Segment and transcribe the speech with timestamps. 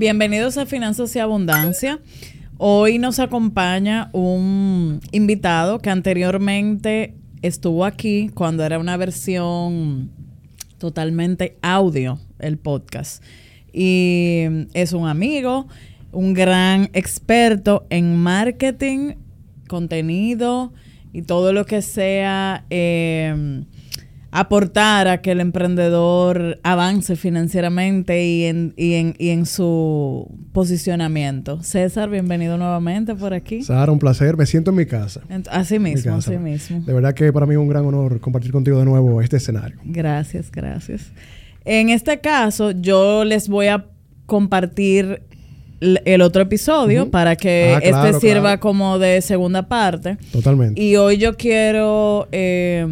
[0.00, 2.00] Bienvenidos a Finanzas y Abundancia.
[2.56, 10.10] Hoy nos acompaña un invitado que anteriormente estuvo aquí cuando era una versión
[10.78, 13.22] totalmente audio, el podcast.
[13.74, 15.68] Y es un amigo,
[16.12, 19.16] un gran experto en marketing,
[19.68, 20.72] contenido
[21.12, 23.64] y todo lo que sea eh,
[24.32, 31.62] aportar a que el emprendedor avance financieramente y en, y en, y en su posicionamiento.
[31.62, 33.62] César, bienvenido nuevamente por aquí.
[33.62, 34.36] Sara, un placer.
[34.36, 35.22] Me siento en mi casa.
[35.50, 36.80] así mismo, así mismo.
[36.80, 39.78] De verdad que para mí es un gran honor compartir contigo de nuevo este escenario.
[39.84, 41.10] Gracias, gracias.
[41.64, 43.86] En este caso, yo les voy a
[44.26, 45.22] compartir
[45.80, 50.18] el otro episodio para que ah, este sirva como de segunda parte.
[50.30, 50.80] Totalmente.
[50.80, 52.86] Y hoy yo quiero eh,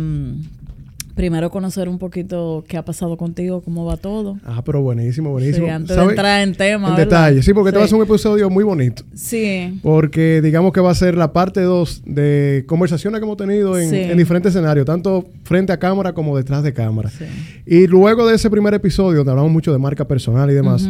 [1.18, 4.38] primero conocer un poquito qué ha pasado contigo, cómo va todo.
[4.44, 5.66] Ah, pero buenísimo, buenísimo.
[5.66, 6.90] Sí, antes de entrar en tema.
[6.90, 9.02] En detalle, sí, porque te va a ser un episodio muy bonito.
[9.14, 9.80] Sí.
[9.82, 14.16] Porque digamos que va a ser la parte 2 de conversaciones que hemos tenido en,
[14.16, 17.10] diferentes escenarios, tanto frente a cámara como detrás de cámara.
[17.10, 17.24] Sí.
[17.66, 20.88] Y luego de ese primer episodio, donde hablamos mucho de marca personal y demás,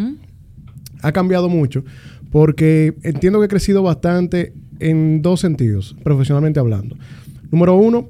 [1.01, 1.85] ha cambiado mucho
[2.31, 6.97] porque entiendo que he crecido bastante en dos sentidos, profesionalmente hablando.
[7.51, 8.09] Número uno,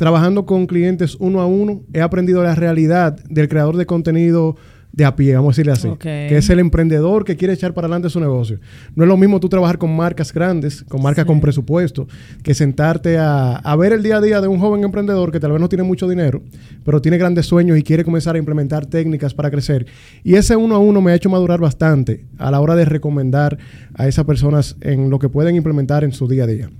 [0.00, 4.56] trabajando con clientes uno a uno, he aprendido la realidad del creador de contenido
[4.92, 7.84] de a pie, vamos a decirle así, que es el emprendedor que quiere echar para
[7.84, 8.60] adelante su negocio.
[8.94, 12.08] No es lo mismo tú trabajar con marcas grandes, con marcas con presupuesto,
[12.42, 15.52] que sentarte a, a, ver el día a día de un joven emprendedor que tal
[15.52, 16.42] vez no tiene mucho dinero,
[16.82, 19.84] pero tiene grandes sueños y quiere comenzar a implementar técnicas para crecer.
[20.24, 23.58] Y ese uno a uno me ha hecho madurar bastante a la hora de recomendar
[23.92, 26.70] a esas personas en lo que pueden implementar en su día a día.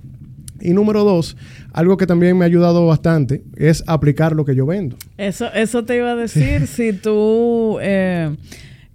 [0.61, 1.37] Y número dos,
[1.73, 4.97] algo que también me ha ayudado bastante es aplicar lo que yo vendo.
[5.17, 8.35] Eso, eso te iba a decir, si tú, eh,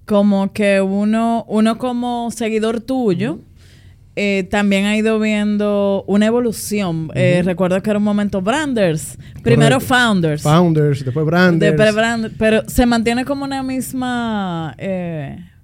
[0.05, 3.41] como que uno, uno como seguidor tuyo,
[4.19, 7.10] eh, también ha ido viendo una evolución.
[7.15, 10.43] Eh, recuerdo que era un momento Branders, primero Founders.
[10.43, 11.77] Founders, después Branders.
[11.77, 14.75] Después pero se mantiene como una misma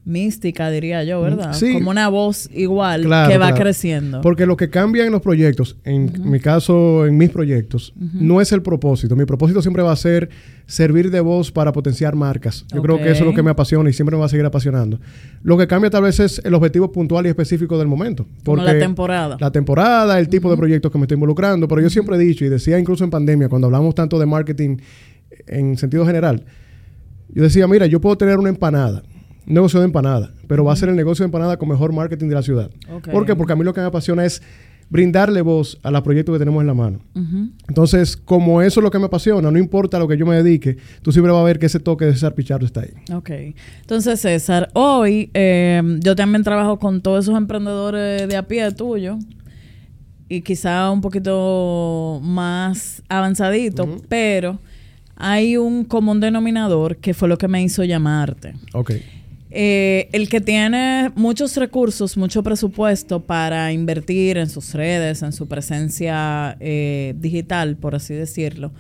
[0.04, 1.52] mística, diría yo, ¿verdad?
[1.52, 1.74] Sí.
[1.74, 4.20] Como una voz igual que va creciendo.
[4.20, 8.52] Porque lo que cambia en los proyectos, en mi caso, en mis proyectos, no es
[8.52, 9.14] el propósito.
[9.14, 10.30] Mi propósito siempre va a ser
[10.66, 12.64] servir de voz para potenciar marcas.
[12.74, 14.46] Yo creo que eso es lo que me apasiona y siempre me va a seguir
[14.46, 14.98] apasionando.
[15.42, 18.26] Lo que cambia tal vez es el objetivo puntual y específico del momento.
[18.44, 19.36] Como la temporada.
[19.38, 21.68] La temporada, el tipo de proyectos que me estoy involucrando.
[21.68, 24.78] Pero yo siempre he dicho, y decía incluso en pandemia, cuando hablamos tanto de marketing
[25.46, 26.44] en sentido general,
[27.28, 29.02] yo decía, mira, yo puedo tener una empanada
[29.46, 32.34] negocio de empanada, pero va a ser el negocio de empanada con mejor marketing de
[32.34, 32.70] la ciudad.
[33.10, 33.34] ¿Por qué?
[33.34, 34.42] Porque a mí lo que me apasiona es
[34.92, 37.00] brindarle voz a los proyectos que tenemos en la mano.
[37.66, 40.76] Entonces, como eso es lo que me apasiona, no importa lo que yo me dedique,
[41.00, 42.92] tú siempre vas a ver que ese toque de César Pichardo está ahí.
[43.10, 43.30] Ok.
[43.80, 49.18] Entonces, César, hoy em, yo también trabajo con todos esos emprendedores de a pie tuyo
[50.28, 54.58] y quizá un poquito más avanzadito, pero
[55.16, 58.54] hay un común denominador que fue lo que me hizo llamarte.
[58.74, 58.92] Ok.
[59.54, 65.46] Eh, el que tiene muchos recursos, mucho presupuesto para invertir en sus redes, en su
[65.46, 68.72] presencia eh, digital, por así decirlo,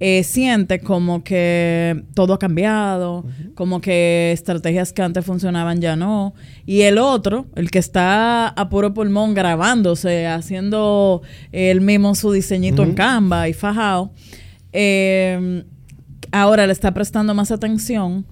[0.00, 6.32] eh, siente como que todo ha cambiado, como que estrategias que antes funcionaban ya no.
[6.64, 11.20] Y el otro, el que está a puro pulmón grabándose, haciendo
[11.52, 14.12] él mismo su diseñito en Canva y fajado,
[16.32, 18.24] ahora le está prestando más atención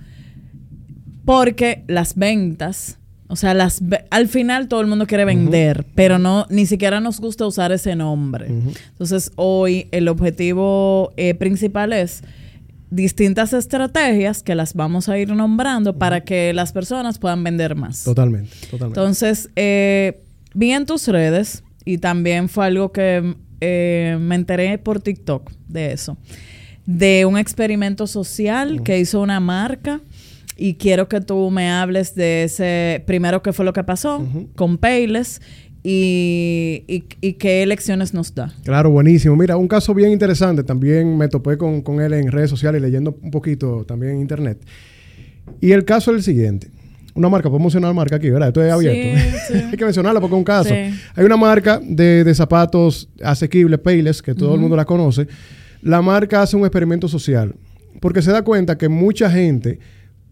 [1.24, 2.98] porque las ventas,
[3.28, 7.20] o sea, las al final todo el mundo quiere vender, pero no ni siquiera nos
[7.20, 8.46] gusta usar ese nombre.
[8.46, 12.22] Entonces, hoy el objetivo eh, principal es
[12.90, 18.04] distintas estrategias que las vamos a ir nombrando para que las personas puedan vender más.
[18.04, 19.00] Totalmente, totalmente.
[19.00, 20.20] Entonces, eh,
[20.54, 25.92] vi en tus redes y también fue algo que eh, me enteré por TikTok de
[25.92, 26.16] eso,
[26.86, 30.00] de un experimento social que hizo una marca
[30.56, 34.78] y quiero que tú me hables de ese, primero qué fue lo que pasó con
[34.78, 35.40] Payless
[35.82, 36.84] y,
[37.20, 38.54] y, qué elecciones nos da.
[38.64, 39.36] Claro, buenísimo.
[39.36, 43.30] Mira, un caso bien interesante, también me topé con, él en redes sociales leyendo un
[43.30, 44.58] poquito también en internet.
[45.60, 46.68] Y el caso es el siguiente.
[47.14, 48.48] Una marca, podemos mencionar marca aquí, ¿verdad?
[48.48, 49.20] Esto es abierto.
[49.70, 50.74] Hay que mencionarla porque es un caso.
[50.74, 55.28] Hay una marca de, de zapatos asequibles, Payless, que todo el mundo la conoce.
[55.82, 57.54] La marca hace un experimento social
[58.00, 59.78] porque se da cuenta que mucha gente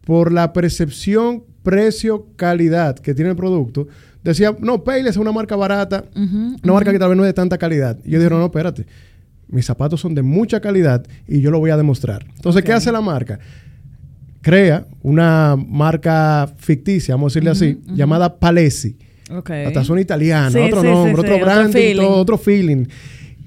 [0.05, 3.87] por la percepción precio-calidad que tiene el producto,
[4.25, 7.35] decía, no, Payless es una marca barata, una marca que tal vez no es de
[7.35, 7.99] tanta calidad.
[8.05, 8.87] Y yo dije, no, no, espérate,
[9.49, 12.27] mis zapatos son de mucha calidad y yo lo voy a demostrar.
[12.37, 13.39] Entonces, ¿qué hace la marca?
[14.43, 18.97] crea una marca ficticia, vamos a decirle así, llamada Palesi.
[19.31, 19.65] Okay.
[19.65, 22.85] Hasta son italiana, otro nombre, otro branding, otro feeling.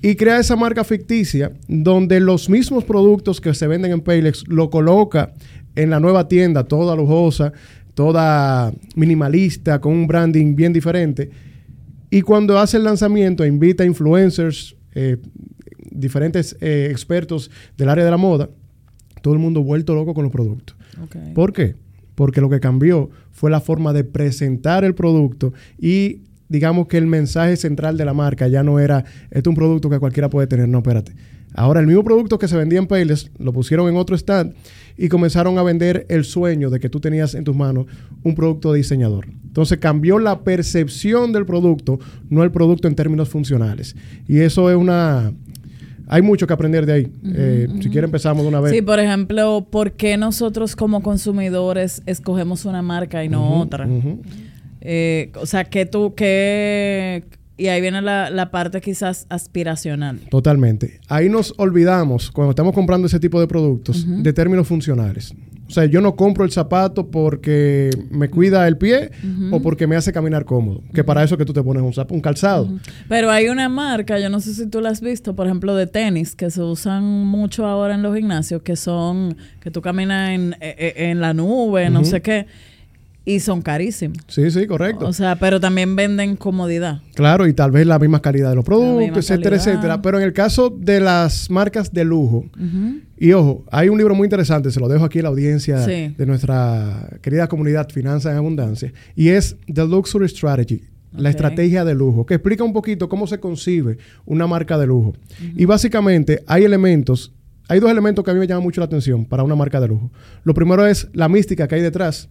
[0.02, 4.69] Y crea esa marca ficticia donde los mismos productos que se venden en Payless lo
[4.69, 5.34] coloca
[5.75, 7.54] en la nueva tienda, toda lujosa,
[7.94, 11.30] toda minimalista, con un branding bien diferente.
[12.10, 15.18] Y cuando hace el lanzamiento, invita a influencers, eh,
[15.92, 18.50] diferentes eh, expertos del área de la moda,
[19.22, 20.77] todo el mundo vuelto loco con los productos.
[21.33, 21.75] ¿Por qué?
[22.16, 27.07] Porque lo que cambió fue la forma de presentar el producto y digamos que el
[27.07, 30.48] mensaje central de la marca ya no era, este es un producto que cualquiera puede
[30.48, 31.13] tener, no, espérate.
[31.56, 34.54] Ahora el mismo producto que se vendía en Payless lo pusieron en otro stand
[34.98, 37.86] y comenzaron a vender el sueño de que tú tenías en tus manos
[38.24, 39.28] un producto de diseñador.
[39.46, 42.00] Entonces cambió la percepción del producto,
[42.30, 43.96] no el producto en términos funcionales.
[44.28, 45.34] Y eso es una...
[46.07, 47.12] Hay mucho que aprender de ahí.
[47.34, 48.72] Eh, si quiere empezamos de una vez.
[48.72, 53.88] Sí, por ejemplo, ¿por qué nosotros como consumidores escogemos una marca y no otra?
[54.81, 57.24] Eh, o sea, que tú, que...
[57.57, 60.19] Y ahí viene la, parte quizás aspiracional.
[60.30, 61.00] Totalmente.
[61.07, 65.34] Ahí nos olvidamos, cuando estamos comprando ese tipo de productos, de términos funcionales.
[65.68, 69.10] O sea, yo no compro el zapato porque me cuida el pie
[69.52, 70.84] o porque me hace caminar cómodo.
[70.94, 72.69] Que para eso que tú te pones un, un calzado.
[73.10, 75.88] Pero hay una marca, yo no sé si tú la has visto, por ejemplo, de
[75.88, 80.56] tenis, que se usan mucho ahora en los gimnasios, que son, que tú caminas en,
[80.60, 82.46] e, e, en la nube, no sé qué
[83.25, 84.19] y son carísimos.
[84.27, 85.07] Sí, sí, correcto.
[85.07, 87.01] O sea, pero también venden comodidad.
[87.16, 90.01] Claro, y tal vez la misma calidad de los productos, etcétera, etcétera.
[90.01, 92.45] Pero en el caso de las marcas de lujo,
[93.18, 96.25] y ojo, hay un libro muy interesante, se lo dejo aquí a la audiencia de
[96.25, 100.83] nuestra querida comunidad Finanzas en Abundancia, y es The Luxury Strategy.
[101.18, 105.13] La estrategia de lujo, que explica un poquito cómo se concibe una marca de lujo.
[105.56, 107.31] Y básicamente hay elementos,
[107.69, 109.88] hay dos elementos que a mí me llaman mucho la atención para una marca de
[109.88, 110.12] lujo.
[110.44, 112.28] Lo primero es la mística que hay detrás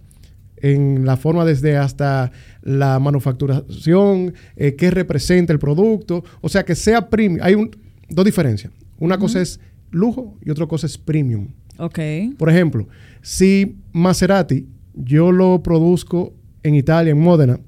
[0.56, 6.75] en la forma desde hasta la manufacturación, eh, qué representa el producto, o sea, que
[6.75, 7.41] sea premium.
[7.43, 7.71] Hay un,
[8.09, 8.73] dos diferencias.
[8.99, 9.61] Una cosa es
[9.91, 11.49] lujo y otra cosa es premium.
[11.79, 11.99] Ok.
[12.39, 12.89] Por ejemplo,
[13.21, 17.61] si Maserati yo lo produzco en Italia, en Módena,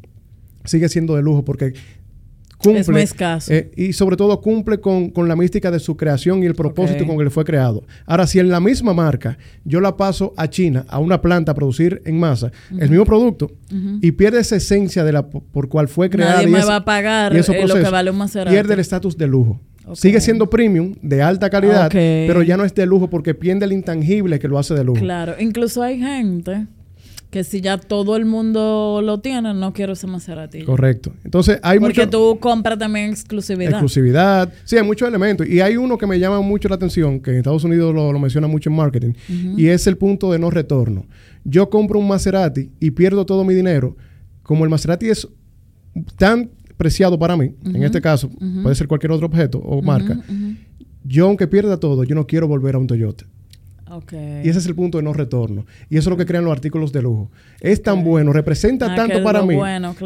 [0.64, 1.74] sigue siendo de lujo porque
[2.58, 3.02] cumple.
[3.02, 3.52] escaso.
[3.52, 7.18] Eh, y sobre todo cumple con, la mística de su creación y el propósito con
[7.18, 7.84] el que fue creado.
[8.06, 11.54] Ahora, si en la misma marca yo la paso a China, a una planta a
[11.54, 13.50] producir en masa, el mismo producto,
[14.00, 16.36] y pierde esa esencia de la por cual fue creada.
[16.36, 18.50] Nadie me va a pagar eh, lo que vale un Maserati.
[18.50, 19.60] Pierde el estatus de lujo.
[19.94, 23.72] Sigue siendo premium, de alta calidad, pero ya no es de lujo porque pierde el
[23.72, 25.00] intangible que lo hace de lujo.
[25.00, 26.66] Claro, incluso hay gente
[27.36, 30.62] que si ya todo el mundo lo tiene, no quiero ese Maserati.
[30.62, 31.12] Correcto.
[31.22, 33.72] Entonces hay Porque tú compras también exclusividad.
[33.72, 34.50] Exclusividad.
[34.64, 35.46] Sí, hay muchos elementos.
[35.46, 38.46] Y hay uno que me llama mucho la atención, que en Estados Unidos lo, menciona
[38.46, 39.12] mucho en marketing,
[39.54, 41.04] y es el punto de no retorno.
[41.44, 43.98] Yo compro un Maserati y pierdo todo mi dinero.
[44.42, 45.28] Como el Maserati es
[46.16, 46.48] tan
[46.78, 48.30] preciado para mí, en este caso,
[48.62, 50.18] puede ser cualquier otro objeto o marca,
[51.04, 53.26] yo aunque pierda todo, yo no quiero volver a un Toyota.
[54.44, 55.64] Y ese es el punto de no retorno.
[55.88, 57.30] Y eso es lo que crean los artículos de lujo.
[57.60, 59.56] Es tan bueno, representa ah, tanto para mí,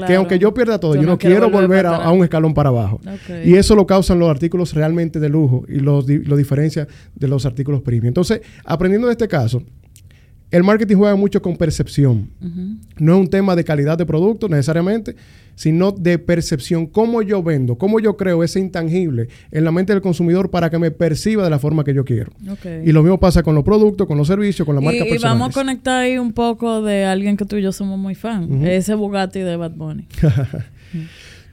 [0.07, 3.01] que aunque yo pierda todo, yo, no, quiero, volver a, un escalón para abajo.
[3.45, 7.47] Y eso lo causan los artículos realmente de lujo y lo, lo diferencia de los
[7.47, 8.09] artículos premium.
[8.09, 9.63] Entonces, aprendiendo de este caso,
[10.51, 12.31] el marketing juega mucho con percepción.
[12.99, 15.15] No es un tema de calidad de producto necesariamente,
[15.55, 16.87] sino de percepción.
[16.87, 20.79] Cómo yo vendo, cómo yo creo ese intangible en la mente del consumidor para que
[20.79, 22.33] me perciba de la forma que yo quiero.
[22.85, 25.37] Y lo mismo pasa con los productos, con los servicios, con la marca personal.
[25.37, 28.15] Y vamos a conectar ahí un poco de alguien que tú y yo somos muy
[28.15, 28.65] fan.
[28.67, 30.07] Ese Bugatti de Bad Bunny.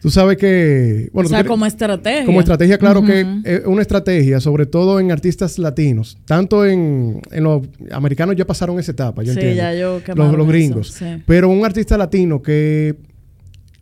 [0.01, 1.09] Tú sabes que...
[1.11, 2.25] Bueno, o sea, como estrategia.
[2.25, 6.17] Como estrategia, claro que es una estrategia, sobre todo en artistas latinos.
[6.25, 11.01] Tanto en, los americanos ya pasaron esa etapa, yo sí, Ya yo los, los gringos.
[11.25, 12.95] Pero un artista latino que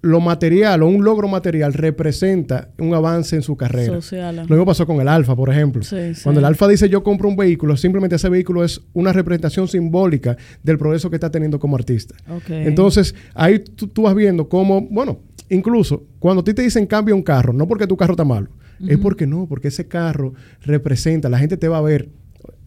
[0.05, 3.95] lo material o un logro material representa un avance en su carrera.
[3.95, 5.81] Social, lo mismo pasó con el Alfa, por ejemplo.
[6.21, 10.37] Cuando el Alfa dice yo compro un vehículo, simplemente ese vehículo es una representación simbólica
[10.61, 12.13] del progreso que está teniendo como artista.
[12.47, 17.23] Entonces, ahí tú, vas viendo cómo, bueno, incluso cuando a ti te dicen cambia un
[17.23, 18.49] carro, no porque tu carro está malo,
[18.87, 22.09] es porque no, porque ese carro representa, la gente te va a ver,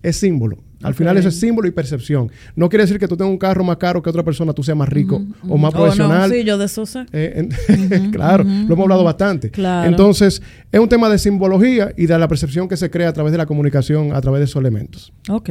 [0.02, 0.58] es símbolo.
[0.82, 2.30] Al final eso es símbolo y percepción.
[2.54, 4.76] No quiere decir que tú tengas un carro más caro que otra persona, tú seas
[4.76, 6.30] más rico o más profesional.
[6.30, 7.04] Oh, sí, yo de eso sé.
[7.12, 7.48] Eh,
[8.12, 9.50] claro, lo hemos hablado bastante.
[9.84, 13.32] Entonces, es un tema de simbología y de la percepción que se crea a través
[13.32, 15.12] de la comunicación, a través de esos elementos.
[15.28, 15.50] Ok.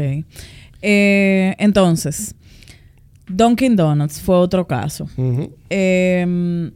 [0.81, 2.34] Eh, entonces,
[3.27, 5.07] Dunkin' Donuts fue otro caso.
[5.69, 6.72] Em,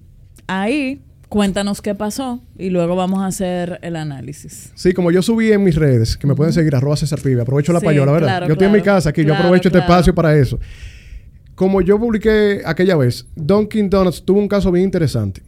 [0.47, 1.01] ahí
[1.31, 4.69] Cuéntanos qué pasó y luego vamos a hacer el análisis.
[4.75, 7.71] Sí, como yo subí en mis redes, que me pueden seguir, arroba César Pibe, aprovecho
[7.71, 8.47] la payola, ¿verdad?
[8.47, 10.59] yo estoy en mi casa aquí, yo aprovecho este espacio para eso.
[11.55, 15.41] Como yo publiqué aquella vez, Dunkin' Donuts tuvo un caso bien interesante.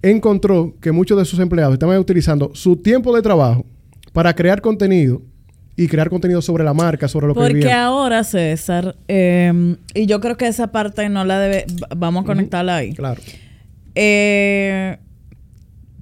[0.00, 3.66] Encontró que muchos de sus empleados estaban utilizando su tiempo de trabajo
[4.14, 5.20] para crear contenido
[5.76, 10.18] y crear contenido sobre la marca, sobre lo que Porque ahora, César, em, y yo
[10.18, 12.94] creo que esa parte no la debe, vamos a conectarla ahí.
[12.94, 13.20] Claro.
[13.94, 14.98] Eh,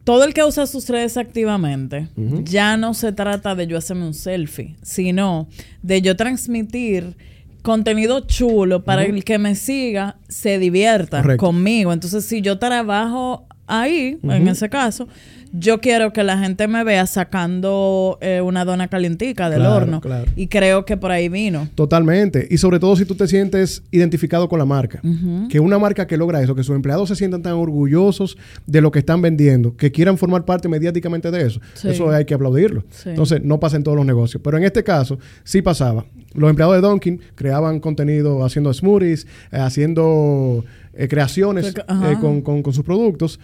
[0.04, 2.08] todo el que usa sus redes activamente,
[2.44, 5.48] ya no se trata de yo hacerme un selfie, sino
[5.82, 7.16] de yo transmitir
[7.62, 11.92] contenido chulo para el que me siga se divierta conmigo.
[11.92, 15.06] Entonces, si yo trabajo ahí, en ese caso,
[15.52, 20.00] yo quiero que la gente me vea sacando eh, una dona calientica del horno.
[20.36, 21.68] Y creo que por ahí vino.
[21.74, 22.46] Totalmente.
[22.50, 25.00] Y sobre todo si tú te sientes identificado con la marca.
[25.48, 28.90] Que una marca que logra eso, que sus empleados se sientan tan orgullosos de lo
[28.90, 31.60] que están vendiendo, que quieran formar parte mediáticamente de eso.
[31.84, 32.84] Eso hay que aplaudirlo.
[33.04, 34.42] Entonces, no pasa en todos los negocios.
[34.42, 36.04] Pero en este caso, sí pasaba.
[36.34, 40.64] Los empleados de Dunkin' creaban contenido haciendo smoothies, eh, haciendo
[40.98, 41.72] eh, creaciones
[42.20, 43.38] con, con sus productos.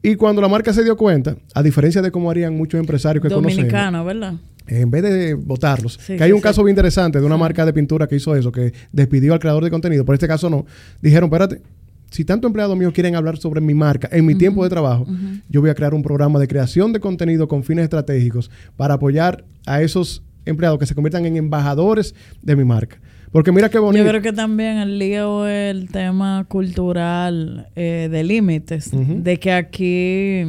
[0.00, 3.28] Y cuando la marca se dio cuenta, a diferencia de cómo harían muchos empresarios que
[3.28, 4.34] Dominicano, ¿verdad?
[4.66, 5.98] En vez de votarlos.
[5.98, 8.72] que hay un caso bien interesante de una marca de pintura que hizo eso, que
[8.92, 10.04] despidió al creador de contenido.
[10.04, 10.66] Por este caso no.
[11.02, 11.62] Dijeron, espérate,
[12.10, 15.06] si tanto empleados míos quieren hablar sobre mi marca en mi tiempo de trabajo,
[15.48, 19.44] yo voy a crear un programa de creación de contenido con fines estratégicos para apoyar
[19.66, 23.00] a esos empleados que se conviertan en embajadores de mi marca.
[23.34, 24.04] Porque mira qué bonito.
[24.04, 28.92] Yo creo que también el lío el tema cultural eh, de límites.
[28.92, 30.44] De que aquí,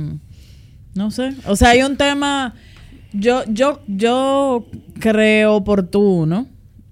[0.93, 1.33] no sé.
[1.47, 2.53] O sea, hay un tema,
[3.11, 4.67] yo, yo, yo
[4.99, 6.45] creo oportuno.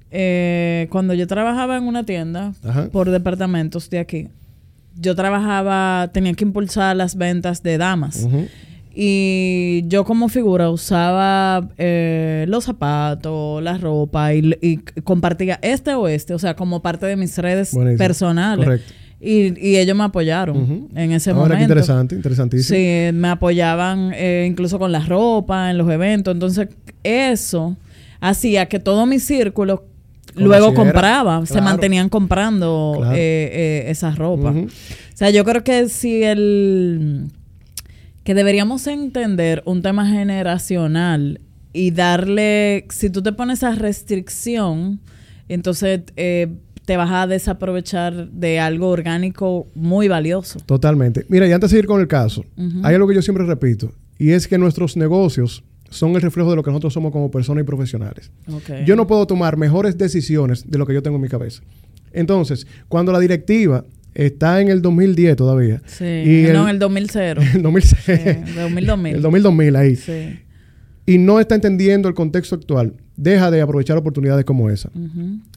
[0.10, 2.54] Eh, cuando yo trabajaba en una tienda
[2.92, 4.30] por departamentos de aquí,
[4.96, 8.28] yo trabajaba, tenía que impulsar las ventas de damas.
[8.96, 16.36] Y yo como figura usaba eh, los zapatos, la ropa y, compartía este o este,
[16.36, 18.82] o sea, como parte de mis redes personales.
[19.20, 21.58] Y, ellos me apoyaron en ese Ahora, momento.
[21.58, 22.78] Qué interesante, interesantísimo.
[22.78, 26.32] Sí, me apoyaban eh, incluso con la ropa, en los eventos.
[26.32, 26.68] Entonces,
[27.02, 27.76] eso
[28.20, 29.86] hacía que todo mi círculo
[30.36, 34.52] luego compraba, se mantenían comprando eh, esa ropa.
[34.52, 34.68] O
[35.16, 37.32] sea, yo creo que si el
[38.24, 41.42] que deberíamos entender un tema generacional
[41.74, 45.01] y darle, si tú te pones esa restricción,
[45.50, 46.48] entonces eh,
[46.86, 50.60] te vas a desaprovechar de algo orgánico muy valioso.
[50.65, 51.25] Totalmente.
[51.30, 52.46] Mira, y antes de ir con el caso,
[52.84, 56.56] hay algo que yo siempre repito, y es que nuestros negocios son el reflejo de
[56.56, 58.32] lo que nosotros somos como personas y profesionales.
[58.86, 61.62] Yo no puedo tomar mejores decisiones de lo que yo tengo en mi cabeza.
[62.12, 65.82] Entonces, cuando la directiva está en el 2010 todavía.
[65.86, 67.10] Sí, y no, en el 2000.
[67.55, 68.08] el 2006.
[68.08, 68.53] el
[68.86, 69.96] 2000, El 2000, ahí.
[69.96, 70.39] Sí.
[71.05, 72.93] Y no está entendiendo el contexto actual.
[73.17, 74.89] Deja de aprovechar oportunidades como esa.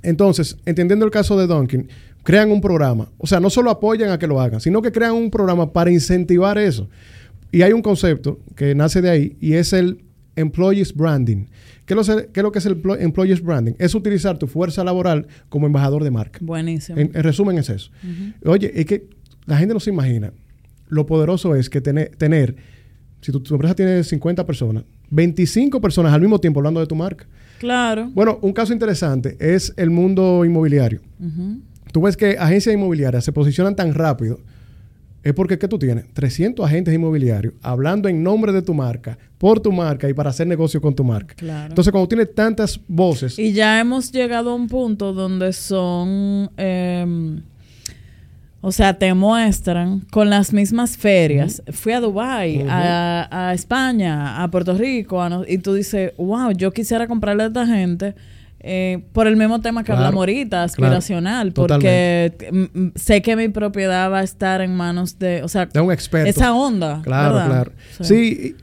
[0.02, 1.88] Entonces, entendiendo el caso de Dunkin',
[2.24, 3.08] crean un programa.
[3.18, 5.90] O sea, no solo apoyan a que lo hagan, sino que crean un programa para
[5.90, 6.88] incentivar eso.
[7.52, 10.02] Y hay un concepto que nace de ahí y es el
[10.34, 11.46] Employees Branding.
[11.86, 13.74] ¿Qué es, lo, que es el Employees Branding?
[13.78, 16.40] Es utilizar tu fuerza laboral como embajador de marca.
[16.42, 16.98] Buenísimo.
[16.98, 17.90] En, resumen es eso.
[18.44, 19.08] Oye, es que
[19.46, 20.32] la gente no se imagina
[20.88, 22.56] lo poderoso es que tener,
[23.20, 27.26] si tu, empresa tiene 50 personas, 25 personas al mismo tiempo hablando de tu marca.
[27.58, 28.10] Claro.
[28.12, 31.00] Bueno, un caso interesante es el mundo inmobiliario.
[31.92, 34.40] Tú ves que agencias inmobiliarias se posicionan tan rápido
[35.26, 36.06] es porque ¿qué tú tienes?
[36.12, 40.46] 300 agentes inmobiliarios hablando en nombre de tu marca, por tu marca y para hacer
[40.46, 41.34] negocio con tu marca.
[41.66, 43.36] Entonces, cuando tienes tantas voces...
[43.36, 46.48] Y ya hemos llegado a un punto donde son...
[46.56, 47.42] Em,
[48.60, 51.60] o sea, te muestran con las mismas ferias.
[51.72, 57.42] Fui a Dubái, a, España, a Puerto Rico, y tú dices, wow, yo quisiera comprarle
[57.42, 58.14] a esta gente
[58.68, 62.32] eh, por el mismo tema que hablamos ahorita, aspiracional, porque
[62.96, 66.28] sé que mi propiedad va a estar en manos de, o sea, de un experto.
[66.28, 67.00] Esa onda.
[67.04, 67.72] Claro, claro.
[68.00, 68.56] Sí.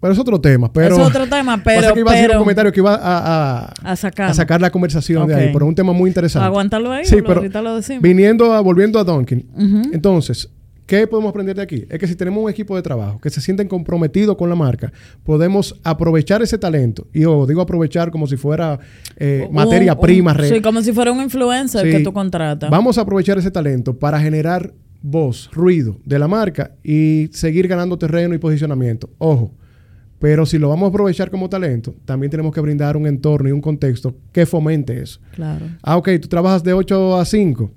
[0.00, 0.72] pero es otro tema.
[0.72, 1.92] Pero, es otro tema, pero.
[1.92, 4.60] que iba a decir un comentario que iba a, a, sacar.
[4.62, 6.46] la conversación de ahí, pero un tema muy interesante.
[6.46, 8.02] Aguántalo ahí, sí, pero ahorita lo decimos.
[8.02, 9.90] Viniendo a, volviendo a Dunkin'.
[9.92, 10.48] Entonces,
[10.88, 11.84] ¿Qué podemos aprender de aquí?
[11.90, 14.90] Es que si tenemos un equipo de trabajo que se sienten comprometidos con la marca,
[15.22, 17.06] podemos aprovechar ese talento.
[17.12, 18.80] Y yo digo aprovechar como si fuera
[19.18, 20.34] eh, materia prima.
[20.42, 22.70] sí, como si fuera un influencer que tú contratas.
[22.70, 27.98] Vamos a aprovechar ese talento para generar voz, ruido de la marca y seguir ganando
[27.98, 29.10] terreno y posicionamiento.
[29.18, 29.52] Ojo,
[30.18, 33.52] pero si lo vamos a aprovechar como talento, también tenemos que brindar un entorno y
[33.52, 35.20] un contexto que fomente eso.
[35.34, 35.66] Claro.
[35.82, 37.72] Ah, ok, tú trabajas de 8 a 5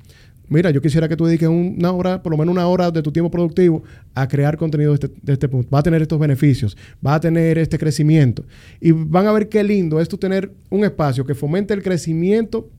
[0.52, 3.12] mira, yo quisiera que tú dediques una hora, por lo menos una hora de tu
[3.12, 5.70] tiempo productivo a crear contenido de este, de este punto.
[5.74, 8.44] Va a tener estos beneficios, va a tener este crecimiento.
[8.80, 12.70] Y van a ver qué lindo es tú tener un espacio que fomente el crecimiento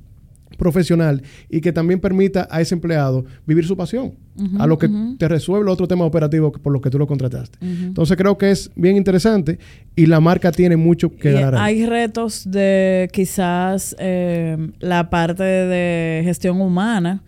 [0.59, 4.13] profesional y que también permita a ese empleado vivir su pasión,
[4.59, 4.89] a lo que
[5.19, 7.59] te resuelve otro tema operativo por lo que tú lo contrataste.
[7.63, 9.59] Entonces creo que es bien interesante
[9.97, 11.57] y la marca tiene mucho que ganar.
[11.57, 17.23] Hay retos de quizás eh, la parte de gestión humana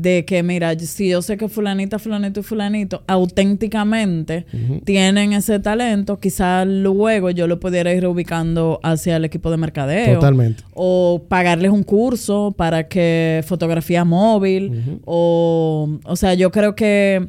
[0.00, 4.44] de que, mira, si yo sé que fulanita, fulanito y fulanito auténticamente
[4.84, 10.14] tienen ese talento, quizás luego yo lo pudiera ir reubicando hacia el equipo de mercadeo.
[10.14, 10.64] Totalmente.
[10.74, 15.00] O pagarles un curso para que fotografía móvil.
[15.04, 17.28] O, o sea, yo creo que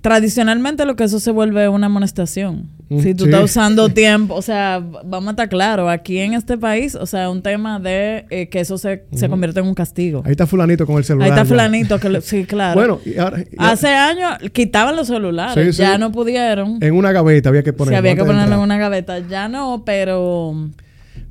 [0.00, 2.68] tradicionalmente lo que eso se vuelve una amonestación.
[3.00, 6.94] Si tú estás usando tiempo, o sea, vamos a estar claro, aquí en este país,
[6.94, 10.22] o sea, un tema de eh, que eso se, se convierte en un castigo.
[10.24, 11.26] Ahí está fulanito con el celular.
[11.26, 12.74] Ahí está fulanito, que sí, claro.
[12.74, 16.78] bueno, y ahora, Hace años quitaban los celulares, ya no pudieron.
[16.80, 17.94] En una gaveta había que ponerlo.
[17.94, 20.70] Sí, había que ponerlo en una gaveta, ya no, pero...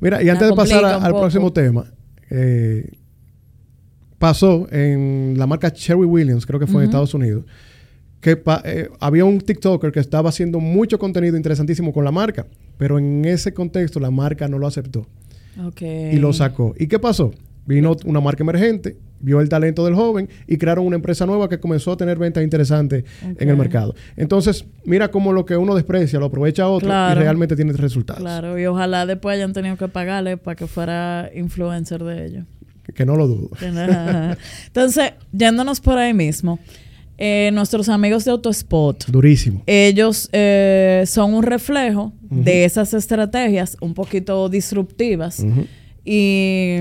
[0.00, 1.84] Mira, y antes de pasar al próximo tema,
[2.30, 2.90] eh,
[4.18, 7.44] pasó en la marca Cherry Williams, creo que fue en Estados Unidos,
[8.22, 12.46] que eh, había un TikToker que estaba haciendo mucho contenido interesantísimo con la marca,
[12.78, 15.06] pero en ese contexto la marca no lo aceptó.
[15.80, 16.72] Y lo sacó.
[16.78, 17.34] ¿Y qué pasó?
[17.66, 21.58] Vino una marca emergente, vio el talento del joven y crearon una empresa nueva que
[21.58, 23.94] comenzó a tener ventas interesantes en el mercado.
[24.16, 28.22] Entonces, mira cómo lo que uno desprecia lo aprovecha otro y realmente tiene resultados.
[28.22, 32.44] Claro, y ojalá después hayan tenido que pagarle para que fuera influencer de ellos.
[32.94, 33.50] Que, no lo dudo.
[34.66, 36.58] Entonces, yéndonos por ahí mismo.
[37.18, 39.06] Eh, nuestros amigos de Autospot.
[39.06, 39.62] Durísimo.
[39.66, 45.44] Ellos eh, son un reflejo de esas estrategias un poquito disruptivas.
[46.04, 46.78] Y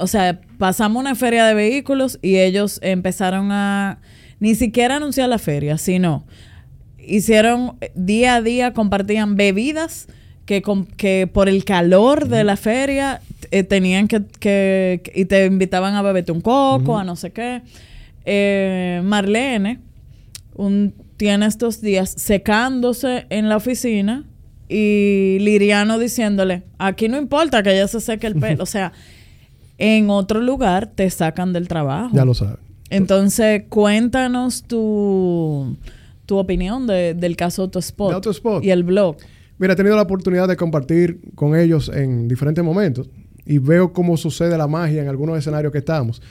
[0.00, 3.98] o sea, pasamos una feria de vehículos y ellos empezaron a
[4.40, 6.24] ni siquiera anunciar la feria, sino
[6.98, 10.08] hicieron día a día, compartían bebidas
[10.46, 10.62] que,
[10.96, 16.32] que por el calor de la feria eh, tenían que, y te invitaban a beberte
[16.32, 17.62] un coco, a no sé qué.
[18.26, 19.80] Eh, Marlene
[20.54, 24.24] un, tiene estos días secándose en la oficina
[24.68, 28.64] y Liriano diciéndole, aquí no importa que ella se seque el pelo.
[28.64, 28.92] o sea,
[29.78, 32.14] en otro lugar te sacan del trabajo.
[32.14, 32.58] Ya lo sabes.
[32.88, 35.76] Entonces, cuéntanos tu,
[36.24, 39.16] tu opinión del caso Autospot, Autospot y el blog.
[39.58, 43.08] Mira, he tenido la oportunidad de compartir con ellos en diferentes momentos
[43.44, 46.22] y veo cómo sucede la magia en algunos escenarios que estamos.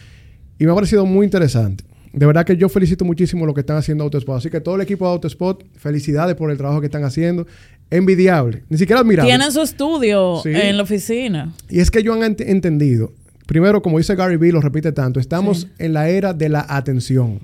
[0.59, 1.83] Y me ha parecido muy interesante.
[2.13, 4.37] De verdad que yo felicito muchísimo lo que están haciendo Autospot.
[4.37, 7.45] Así que todo el equipo de Autospot, felicidades por el trabajo que están haciendo.
[7.89, 9.29] Envidiable, ni siquiera admirable.
[9.29, 11.53] Tienen su estudio en la oficina.
[11.69, 13.11] Y es que ellos han entendido,
[13.45, 17.41] primero, como dice Gary Vee, lo repite tanto, estamos en la era de la atención.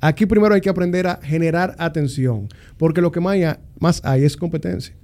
[0.00, 4.94] Aquí primero hay que aprender a generar atención, porque lo que más hay, es competencia.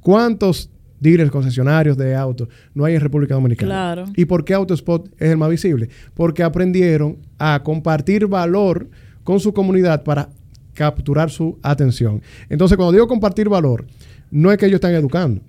[0.00, 3.68] ¿Cuántos dealers, concesionarios de autos, no hay en República Dominicana.
[3.68, 4.04] Claro.
[4.16, 5.88] ¿Y por qué Autospot es el más visible?
[6.14, 8.88] Porque aprendieron a compartir valor
[9.24, 10.28] con su comunidad para
[10.74, 12.22] capturar su atención.
[12.48, 13.86] Entonces, cuando digo compartir valor,
[14.30, 15.40] no es que ellos están educando.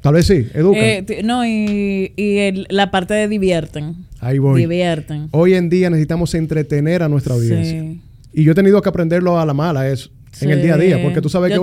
[0.00, 0.82] Tal vez sí, educan.
[0.82, 2.12] Eh, no, y,
[2.68, 4.06] la parte de divierten.
[4.20, 4.60] Ahí voy.
[4.60, 5.28] Divierten.
[5.30, 7.80] Hoy en día necesitamos entretener a nuestra audiencia.
[7.80, 8.00] Sí.
[8.34, 9.88] Y yo he tenido que aprenderlo a la mala,
[10.40, 11.02] en el día a día.
[11.02, 11.58] Porque tú sabes que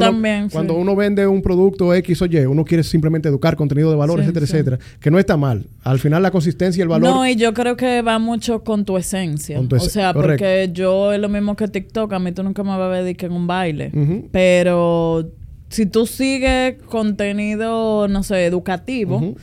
[0.52, 4.20] cuando uno vende un producto X o Y, uno quiere simplemente educar contenido de valor,
[4.20, 4.80] etcétera, etcétera.
[5.00, 5.68] Que no está mal.
[5.84, 7.10] Al final la consistencia y el valor.
[7.10, 9.60] No, y yo creo que va mucho con tu esencia.
[9.60, 12.14] o sea, porque yo es lo mismo que TikTok.
[12.14, 13.92] A mí tú nunca me vas a ver que en un baile.
[14.32, 15.30] Pero
[15.70, 19.36] si tú sigues contenido, no sé, educativo.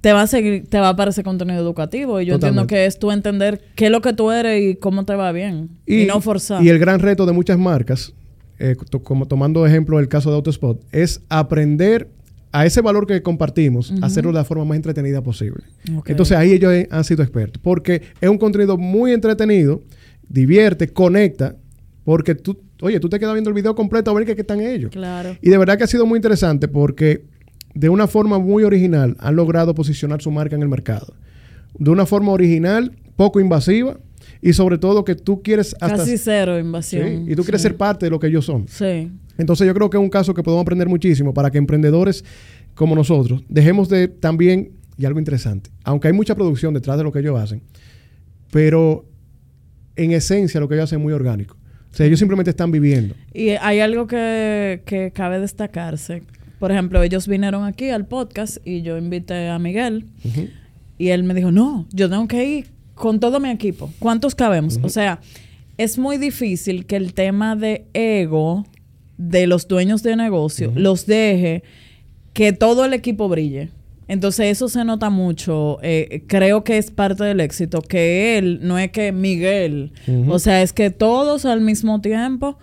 [0.00, 2.20] te va a seguir, te va a aparecer contenido educativo.
[2.20, 5.04] Y yo entiendo que es tú entender qué es lo que tú eres y cómo
[5.04, 5.70] te va bien.
[5.84, 6.62] Y, y no forzar.
[6.62, 8.12] Y el gran reto de muchas marcas
[8.58, 12.08] eh, como tomando ejemplo el caso de Autospot, es aprender
[12.52, 15.64] a ese valor que compartimos, hacerlo de la forma más entretenida posible.
[16.06, 19.82] Entonces ahí ellos han sido expertos, porque es un contenido muy entretenido,
[20.28, 21.56] divierte, conecta,
[22.04, 24.90] porque tú, oye, tú te quedas viendo el video completo a ver qué, están ellos.
[24.90, 25.36] Claro.
[25.42, 27.24] Y de verdad que ha sido muy interesante porque
[27.74, 31.14] de una forma muy original han logrado posicionar su marca en el mercado.
[31.78, 33.98] De una forma original, poco invasiva,
[34.42, 35.96] y sobre todo que tú quieres hasta...
[35.96, 37.30] Casi cero invasión.
[37.30, 38.66] y tú quieres ser parte de lo que ellos son.
[38.68, 39.10] Sí.
[39.38, 42.24] Entonces yo creo que es un caso que podemos aprender muchísimo para que emprendedores
[42.74, 47.12] como nosotros dejemos de también, y algo interesante, aunque hay mucha producción detrás de lo
[47.12, 47.62] que ellos hacen,
[48.50, 49.04] pero
[49.96, 51.56] en esencia lo que ellos hacen es muy orgánico.
[51.92, 53.14] O sea, ellos simplemente están viviendo.
[53.32, 56.22] Y hay algo que, que cabe destacarse.
[56.58, 60.06] Por ejemplo, ellos vinieron aquí al podcast y yo invité a Miguel
[60.98, 64.80] y él me dijo, no, yo tengo que ir con todo mi equipo, ¿cuántos cabemos?
[64.82, 65.20] O sea,
[65.76, 68.64] es muy difícil que el tema de ego
[69.18, 71.62] de los dueños de negocio los deje
[72.32, 73.68] que todo el equipo brille.
[74.08, 75.78] Entonces eso se nota mucho.
[75.82, 77.82] Eh, creo que es parte del éxito.
[77.82, 79.92] Que él, no es que Miguel.
[80.28, 82.58] O sea, es que todos al mismo tiempo,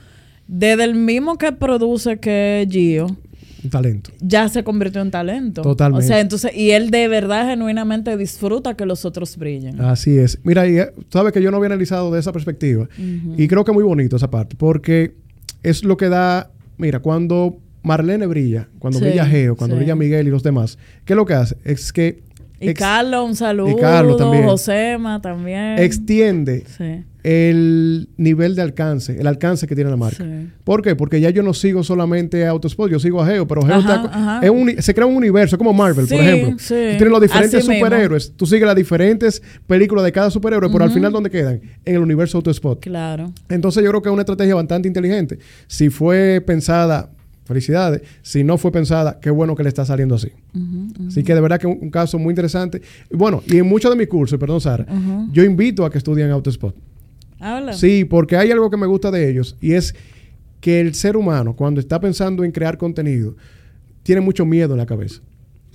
[0.48, 3.18] desde el mismo que produce que Gio.
[3.64, 4.12] Un talento.
[4.20, 5.62] Ya se convirtió en talento.
[5.62, 6.06] Totalmente.
[6.06, 9.80] O sea, entonces, y él de verdad genuinamente disfruta que los otros brillen.
[9.82, 10.40] Así es.
[10.44, 12.88] Mira, y, eh, sabes que yo no había analizado de esa perspectiva.
[13.38, 14.56] Y creo que es muy bonito esa parte.
[14.58, 15.16] Porque
[15.64, 16.52] es lo que da.
[16.78, 21.18] Mira, cuando Marlene brilla, cuando brilla Geo, cuando brilla Miguel y los demás, ¿qué es
[21.18, 21.58] lo que hace?
[21.64, 22.24] Es que...
[22.60, 23.70] Y Carlos, un saludo.
[23.70, 24.46] Y Carlos también.
[24.46, 25.80] Josema también.
[25.80, 26.64] Extiende
[27.24, 30.26] el nivel de alcance, el alcance que tiene la marca.
[30.64, 30.96] ¿Por qué?
[30.96, 33.82] Porque ya yo no sigo solamente a Autosport, yo sigo a Geo, pero Geo
[34.80, 36.58] se crea un universo, como Marvel, por ejemplo.
[36.58, 40.92] Tú tienes los diferentes superhéroes, tú sigues las diferentes películas de cada superhéroe, pero al
[40.92, 41.62] final, ¿dónde quedan?
[41.86, 42.82] En el universo Autosport.
[42.82, 43.32] Claro.
[43.50, 45.40] Entonces yo creo que es una estrategia bastante inteligente.
[45.68, 47.10] Si fue pensada
[47.46, 48.02] felicidades.
[48.22, 50.30] Si no fue pensada, qué bueno que le está saliendo así.
[51.08, 52.82] Así que de verdad que es un, caso muy interesante.
[53.12, 54.86] Bueno, y en muchos de mis cursos, perdón Sara,
[55.32, 56.76] yo invito a que estudien Autospot.
[57.44, 57.74] Habla.
[57.74, 59.96] Sí, porque hay algo que me gusta de ellos y es
[60.62, 63.36] que el ser humano, cuando está pensando en crear contenido,
[64.02, 65.22] tiene mucho miedo en la cabeza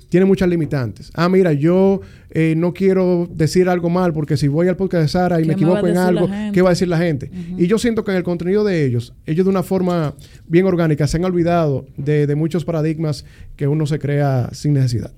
[0.09, 1.11] tiene muchas limitantes.
[1.15, 2.01] Ah, mira, yo
[2.31, 5.53] eh, no quiero decir algo mal porque si voy al podcast de Sara y me
[5.53, 7.31] equivoco en algo, ¿qué va a decir la gente?
[7.57, 10.15] Y yo siento que en el contenido de ellos, ellos de una forma
[10.47, 13.25] bien orgánica se han olvidado de, muchos paradigmas
[13.57, 15.13] que uno se crea sin necesidad.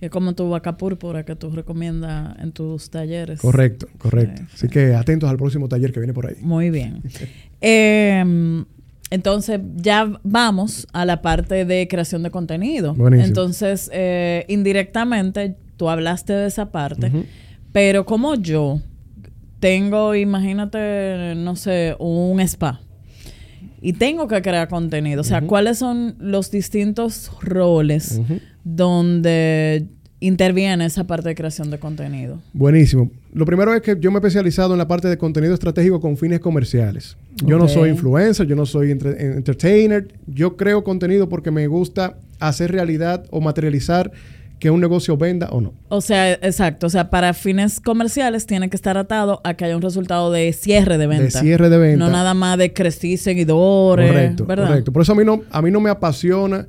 [0.00, 3.40] Es como tu vaca púrpura que tú recomiendas en tus talleres.
[3.40, 4.42] Correcto, correcto.
[4.52, 6.36] Así que atentos al próximo taller que viene por ahí.
[6.40, 7.02] Muy bien.
[7.60, 8.64] eh,
[9.10, 12.96] entonces ya vamos a la parte de creación de contenido.
[13.12, 17.12] Entonces, eh, indirectamente, tú hablaste de esa parte,
[17.72, 18.80] pero como yo
[19.60, 22.80] tengo, imagínate, no sé, un spa
[23.80, 28.20] y tengo que crear contenido, o sea, ¿cuáles son los distintos roles
[28.66, 29.86] donde
[30.18, 32.40] interviene esa parte de creación de contenido?
[32.52, 33.10] Buenísimo.
[33.32, 36.16] Lo primero es que yo me he especializado en la parte de contenido estratégico con
[36.16, 37.16] fines comerciales.
[37.44, 40.08] Yo no soy influencer, yo no soy entertainer.
[40.26, 44.10] Yo creo contenido porque me gusta hacer realidad o materializar
[44.58, 45.74] que un negocio venda o no.
[45.88, 46.86] O sea, exacto.
[46.86, 50.52] O sea, para fines comerciales tiene que estar atado a que haya un resultado de
[50.54, 51.24] cierre de venta.
[51.24, 52.04] De cierre de venta.
[52.04, 54.10] No nada más de crecer seguidores.
[54.10, 54.92] Correcto, correcto.
[54.92, 56.66] Por eso a mí no, a mí no me apasiona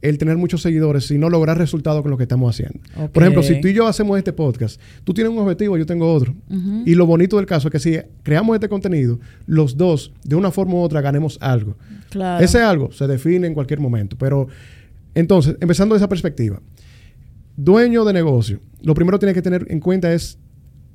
[0.00, 2.80] el tener muchos seguidores, sino lograr resultados con lo que estamos haciendo.
[3.12, 6.12] Por ejemplo, si tú y yo hacemos este podcast, tú tienes un objetivo, yo tengo
[6.12, 6.34] otro.
[6.84, 10.50] Y lo bonito del caso es que si creamos este contenido, los dos, de una
[10.50, 11.76] forma u otra, ganemos algo.
[12.40, 14.16] Ese algo se define en cualquier momento.
[14.18, 14.48] Pero
[15.14, 16.60] entonces, empezando de esa perspectiva,
[17.56, 20.38] dueño de negocio, lo primero que tiene que tener en cuenta es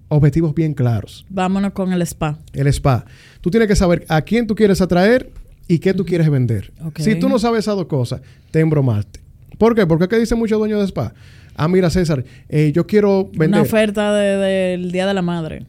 [0.07, 1.25] objetivos bien claros.
[1.29, 2.39] Vámonos con el spa.
[2.53, 3.05] El spa.
[3.41, 5.31] Tú tienes que saber a quién tú quieres atraer
[5.67, 6.71] y qué tú quieres vender.
[6.97, 8.21] Si tú no sabes esas dos cosas,
[8.51, 9.19] te embromaste.
[9.57, 9.85] ¿Por qué?
[9.85, 11.13] Porque ¿qué dicen muchos dueños de spa?
[11.55, 13.59] Ah, mira, César, eh, yo quiero vender.
[13.59, 15.65] Una oferta del Día de la Madre.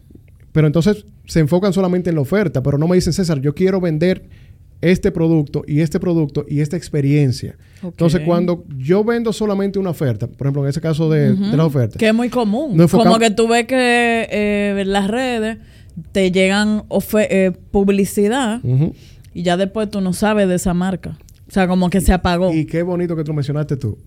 [0.53, 3.81] Pero entonces se enfocan solamente en la oferta, pero no me dicen, César, yo quiero
[3.81, 4.25] vender
[4.81, 7.57] este producto y este producto y esta experiencia.
[7.83, 11.99] Entonces, cuando yo vendo solamente una oferta, por ejemplo, en ese caso de, la oferta.
[11.99, 12.77] Que es muy común.
[12.89, 15.59] Como que tú ves que eh, en las redes
[16.13, 18.61] te llegan eh, publicidad
[19.35, 21.19] y ya después tú no sabes de esa marca.
[21.47, 22.53] O sea, como que se apagó.
[22.55, 23.99] Y qué bonito que tú mencionaste tú.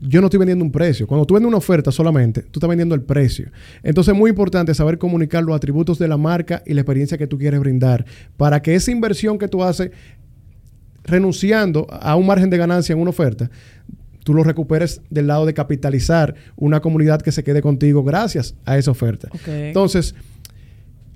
[0.00, 1.06] Yo no estoy vendiendo un precio.
[1.06, 3.50] Cuando tú vendes una oferta solamente, tú estás vendiendo el precio.
[3.82, 7.26] Entonces es muy importante saber comunicar los atributos de la marca y la experiencia que
[7.26, 8.06] tú quieres brindar
[8.36, 9.90] para que esa inversión que tú haces
[11.04, 13.50] renunciando a un margen de ganancia en una oferta,
[14.24, 18.78] tú lo recuperes del lado de capitalizar una comunidad que se quede contigo gracias a
[18.78, 19.28] esa oferta.
[19.46, 20.14] Entonces,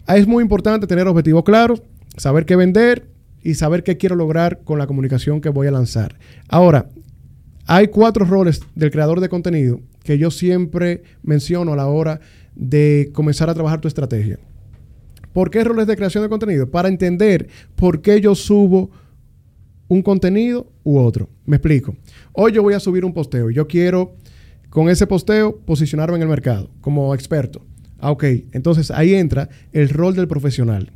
[0.06, 1.82] es muy importante tener objetivos claros,
[2.16, 3.13] saber qué vender,
[3.44, 6.16] y saber qué quiero lograr con la comunicación que voy a lanzar.
[6.48, 6.88] Ahora,
[7.66, 12.20] hay cuatro roles del creador de contenido que yo siempre menciono a la hora
[12.56, 14.38] de comenzar a trabajar tu estrategia.
[15.32, 16.70] ¿Por qué roles de creación de contenido?
[16.70, 18.90] Para entender por qué yo subo
[19.88, 21.28] un contenido u otro.
[21.44, 21.96] Me explico.
[22.32, 24.16] Hoy yo voy a subir un posteo y yo quiero
[24.70, 27.64] con ese posteo posicionarme en el mercado como experto.
[27.98, 30.92] Ah, ok, entonces ahí entra el rol del profesional.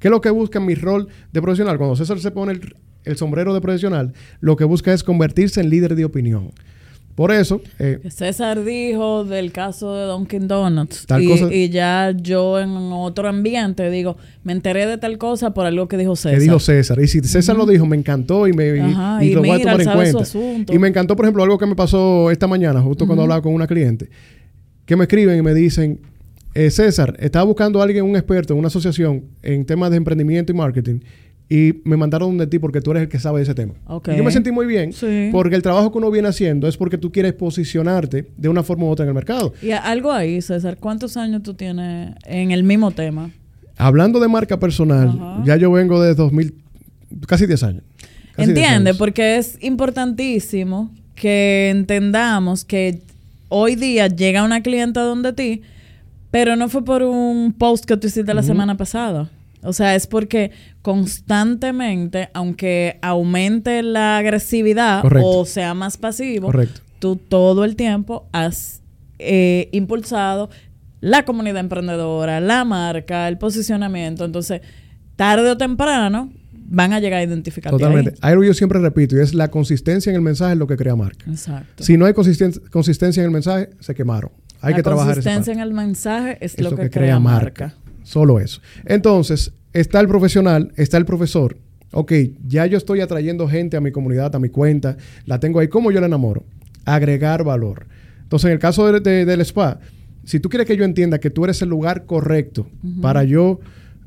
[0.00, 1.76] ¿Qué es lo que busca en mi rol de profesional?
[1.78, 2.58] Cuando César se pone
[3.04, 6.50] el, sombrero de profesional, lo que busca es convertirse en líder de opinión.
[7.14, 7.60] Por eso.
[7.78, 11.06] Eh, César dijo del caso de Dunkin' Donuts.
[11.50, 15.98] y, ya yo en otro ambiente digo, me enteré de tal cosa por algo que
[15.98, 16.38] dijo César.
[16.38, 16.98] Que dijo César.
[16.98, 18.68] Y si César lo dijo, me encantó y, me,
[19.20, 20.72] y, lo voy a tomar en cuenta.
[20.72, 23.52] Y me encantó, por ejemplo, algo que me pasó esta mañana, justo cuando hablaba con
[23.52, 24.08] una cliente,
[24.86, 26.00] que me escriben y me dicen,
[26.54, 30.52] eh, César, estaba buscando a alguien, un experto en una asociación en temas de emprendimiento
[30.52, 31.00] y marketing.
[31.48, 33.74] Y me mandaron de ti porque tú eres el que sabe de ese tema.
[34.06, 34.92] Y yo me sentí muy bien
[35.32, 38.84] porque el trabajo que uno viene haciendo es porque tú quieres posicionarte de una forma
[38.84, 39.52] u otra en el mercado.
[39.60, 43.32] Y algo ahí, César, ¿cuántos años tú tienes en el mismo tema?
[43.76, 46.54] Hablando de marca personal, ya yo vengo de 2000,
[47.26, 47.82] casi 10 años.
[48.36, 53.02] Entiende, porque es importantísimo que entendamos que
[53.48, 55.62] hoy día llega una clienta donde ti,
[56.30, 59.30] pero no fue por un post que tú hiciste la semana pasada.
[59.62, 66.50] O sea, es porque constantemente, aunque aumente la agresividad o sea más pasivo,
[66.98, 68.80] tú todo el tiempo has
[69.18, 70.48] eh, impulsado
[71.00, 74.24] la comunidad emprendedora, la marca, el posicionamiento.
[74.24, 74.60] Entonces,
[75.16, 77.72] tarde o temprano, van a llegar a identificar.
[77.72, 78.14] Totalmente.
[78.20, 80.76] Hay algo yo siempre repito y es la consistencia en el mensaje es lo que
[80.76, 81.28] crea marca.
[81.28, 81.82] Exacto.
[81.82, 84.30] Si no hay consistencia en el mensaje, se quemaron.
[84.60, 85.08] Hay que trabajar.
[85.08, 87.74] La consistencia en el mensaje es, lo, que, crea, marca.
[88.02, 88.60] Solo eso.
[88.84, 91.56] Entonces, está el profesional, está el profesor.
[91.92, 92.12] Ok,
[92.46, 94.96] ya yo estoy atrayendo gente a mi comunidad, a mi cuenta,
[95.26, 95.68] la tengo ahí.
[95.68, 96.44] ¿Cómo yo la enamoro?
[96.84, 97.86] Agregar valor.
[98.22, 99.80] Entonces, en el caso del spa,
[100.24, 102.68] si tú quieres que yo entienda que tú eres el lugar correcto
[103.02, 103.58] para yo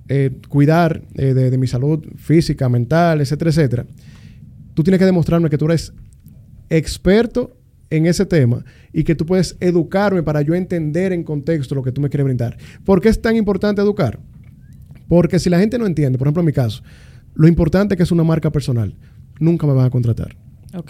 [0.08, 3.86] eh, cuidar eh, de, mi salud física, mental, etcétera, etcétera,
[4.74, 5.94] tú tienes que demostrarme que tú eres
[6.70, 7.58] experto
[7.90, 11.92] en ese tema y que tú puedes educarme para yo entender en contexto lo que
[11.92, 12.58] tú me quieres brindar.
[12.84, 14.20] ¿Por qué es tan importante educar?
[15.08, 16.84] Porque si la gente no entiende, por ejemplo en mi caso,
[17.36, 18.96] lo importante que es una marca personal,
[19.40, 20.36] nunca me van a contratar.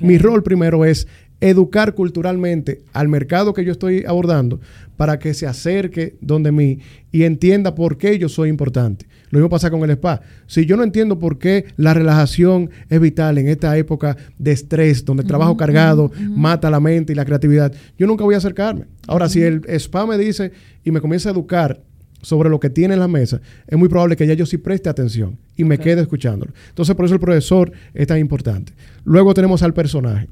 [0.01, 1.07] Mi rol primero es
[1.49, 4.61] educar culturalmente al mercado que yo estoy abordando
[4.95, 6.79] para que se acerque donde mí
[7.11, 9.07] y entienda por qué yo soy importante.
[9.29, 10.21] Lo mismo pasa con el spa.
[10.47, 15.03] Si yo no entiendo por qué la relajación es vital en esta época de estrés,
[15.03, 18.85] donde el trabajo cargado mata la mente y la creatividad, yo nunca voy a acercarme.
[19.07, 20.53] Ahora, si el spa me dice
[20.85, 21.81] y me comienza a educar
[22.21, 24.87] sobre lo que tiene en la mesa, es muy probable que ya yo sí preste
[24.87, 26.53] atención y me quede escuchándolo.
[26.69, 28.71] Entonces, por eso el profesor es tan importante.
[29.03, 30.29] Luego tenemos al personaje.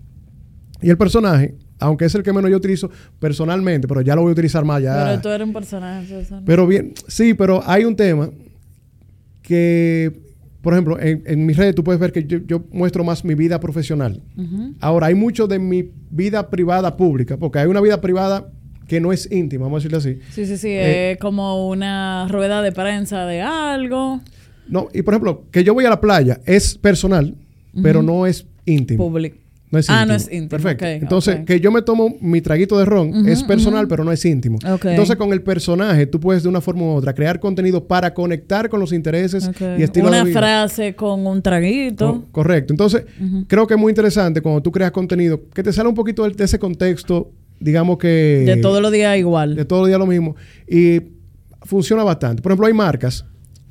[0.81, 2.89] Y el personaje, aunque es el que menos yo utilizo
[3.19, 5.05] personalmente, pero ya lo voy a utilizar más ya.
[5.05, 6.25] Pero tú eres un personaje.
[6.45, 8.29] Pero bien, sí, pero hay un tema
[9.41, 10.11] que,
[10.61, 14.21] por ejemplo, en, mis redes tú puedes ver que yo, muestro más mi vida profesional.
[14.79, 18.51] Ahora, hay mucho de mi vida privada pública, porque hay una vida privada
[18.87, 20.19] que no es íntima, vamos a decirlo así.
[20.31, 24.19] Sí, sí, sí, eh, es como una rueda de prensa de algo.
[24.67, 27.35] No, y por ejemplo, que yo voy a la playa es personal,
[27.81, 29.05] pero no es íntimo.
[29.05, 29.40] Público.
[29.71, 30.49] No es ah, no es íntimo.
[30.49, 30.85] Perfecto.
[30.85, 34.59] Entonces, que yo me tomo mi traguito de ron es personal, pero no es íntimo.
[34.61, 38.69] Entonces, con el personaje, tú puedes de una forma u otra crear contenido para conectar
[38.69, 42.25] con los intereses y estilos Una frase con un traguito.
[42.31, 42.73] correcto.
[42.73, 43.05] Entonces,
[43.47, 46.43] creo que es muy interesante cuando tú creas contenido que te sale un poquito de,
[46.43, 48.43] ese contexto, digamos que...
[48.45, 49.55] De todos los días igual.
[49.55, 50.35] De todos los días lo mismo.
[50.67, 50.99] Y
[51.61, 52.41] funciona bastante.
[52.41, 53.25] Por ejemplo, hay marcas.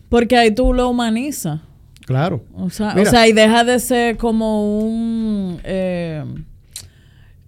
[0.09, 1.61] Porque ahí tú lo humanizas.
[2.11, 2.43] Claro.
[2.57, 5.61] O sea, o sea, y deja de ser como un...
[5.63, 6.25] Eh,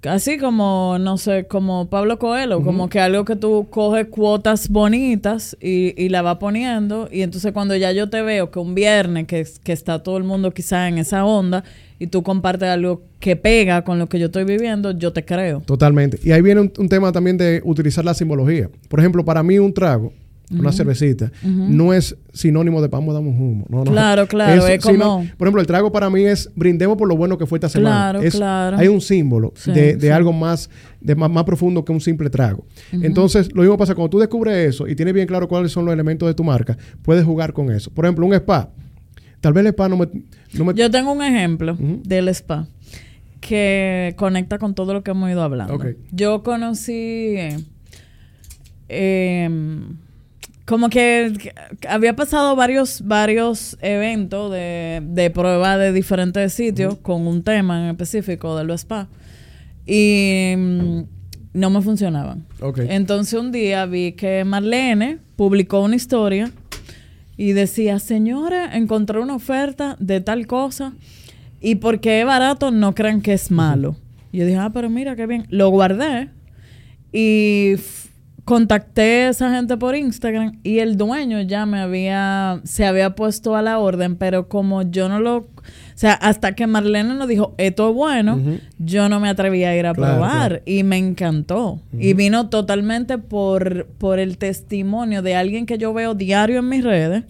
[0.01, 5.57] casi como, no sé, como Pablo Coelho, como que algo que tú coges cuotas bonitas
[5.61, 7.09] y, y la vas poniendo.
[7.11, 10.23] Y entonces cuando ya yo te veo que un viernes, que, que está todo el
[10.23, 11.65] mundo quizá en esa onda,
[11.99, 15.61] y tú compartes algo que pega con lo que yo estoy viviendo, yo te creo.
[15.67, 16.21] Totalmente.
[16.23, 18.71] Y ahí viene un tema también de utilizar la simbología.
[18.89, 20.13] Por ejemplo, para mí un trago
[20.59, 23.67] una cervecita, no es sinónimo de vamos, damos humo.
[23.69, 25.27] No, claro, claro, es como...
[25.37, 28.13] por ejemplo, el trago para mí es brindemos por lo bueno que fue esta semana.
[28.13, 28.77] Claro, claro.
[28.79, 32.65] Hay un símbolo de, algo más, de más, profundo que un simple trago.
[32.93, 35.95] Entonces, lo mismo pasa cuando tú descubres eso y tienes bien claro cuáles son los
[35.95, 37.91] elementos de tu marca, puedes jugar con eso.
[37.91, 38.71] Por ejemplo, un spa.
[39.41, 40.09] Tal vez el spa no me...
[40.75, 42.69] Yo tengo un ejemplo del spa
[43.41, 45.79] que conecta con todo lo que hemos ido hablando.
[46.13, 47.37] Yo conocí...
[48.95, 49.49] Eh,
[50.65, 51.53] como que
[51.89, 57.91] había pasado varios, varios eventos de, de prueba de diferentes sitios con un tema en
[57.91, 59.09] específico de los spa.
[59.87, 61.01] Y mm,
[61.55, 62.47] no me funcionaban.
[62.77, 66.51] Entonces un día vi que Marlene publicó una historia
[67.37, 70.93] y decía, señora, encontré una oferta de tal cosa
[71.61, 73.97] y porque es barato no crean que es malo.
[74.33, 75.47] Y yo dije, ah, pero mira qué bien.
[75.51, 76.31] Lo guardé
[77.13, 77.75] y
[78.45, 83.55] contacté a esa gente por Instagram y el dueño ya me había, se había puesto
[83.55, 85.49] a la orden, pero como yo no lo, o
[85.95, 88.41] sea, hasta que Marlene nos dijo, esto es bueno,
[88.79, 91.81] yo no me atreví a ir a probar y me encantó.
[91.97, 96.83] Y vino totalmente por, por el testimonio de alguien que yo veo diario en mis
[96.83, 97.25] redes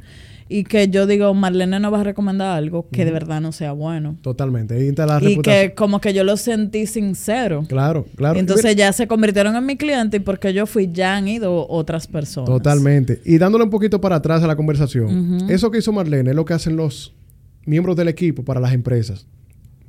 [0.53, 3.73] y que yo digo, Marlene no va a recomendar algo que de verdad no sea
[3.73, 4.17] bueno.
[4.21, 4.79] Totalmente.
[5.23, 7.65] y que como que yo lo sentí sincero.
[7.69, 8.39] Claro, claro.
[8.39, 12.07] Entonces ya se convirtieron en mi cliente y porque yo fui, ya han ido otras
[12.07, 12.51] personas.
[12.51, 13.21] Totalmente.
[13.25, 16.45] Y dándole un poquito para atrás a la conversación, eso que hizo Marlene es lo
[16.45, 17.15] que hacen los
[17.65, 19.27] miembros del equipo para las empresas.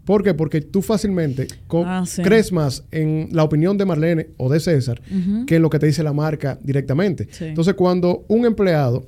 [0.06, 0.34] ¿Por qué?
[0.34, 5.02] Porque tú fácilmente ah, crees más en la opinión de Marlene o de César
[5.47, 7.28] que en lo que te dice la marca directamente.
[7.39, 9.06] Entonces, cuando un empleado,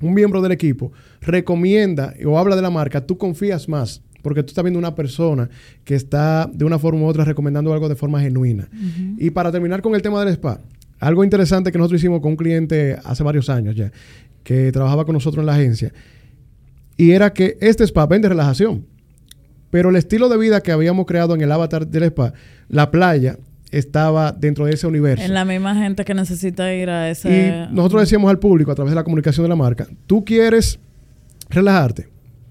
[0.00, 4.02] un miembro del equipo, recomienda o habla de la marca, tú confías más.
[4.20, 5.48] Porque tú estás viendo una persona
[5.84, 8.68] que está de una forma u otra recomendando algo de forma genuina.
[9.16, 10.60] Y para terminar con el tema del spa,
[10.98, 13.92] algo interesante que nosotros hicimos con un cliente hace varios años ya,
[14.42, 15.92] que trabajaba con nosotros en la agencia,
[16.96, 18.84] y era que este spa vende relajación.
[19.70, 22.32] Pero el estilo de vida que habíamos creado en el avatar del spa,
[22.68, 23.38] la playa,
[23.70, 25.24] estaba dentro de ese universo.
[25.24, 27.68] En la misma gente que necesita ir a ese...
[27.70, 30.78] Y nosotros decíamos al público a través de la comunicación de la marca, tú quieres
[31.50, 32.08] relajarte,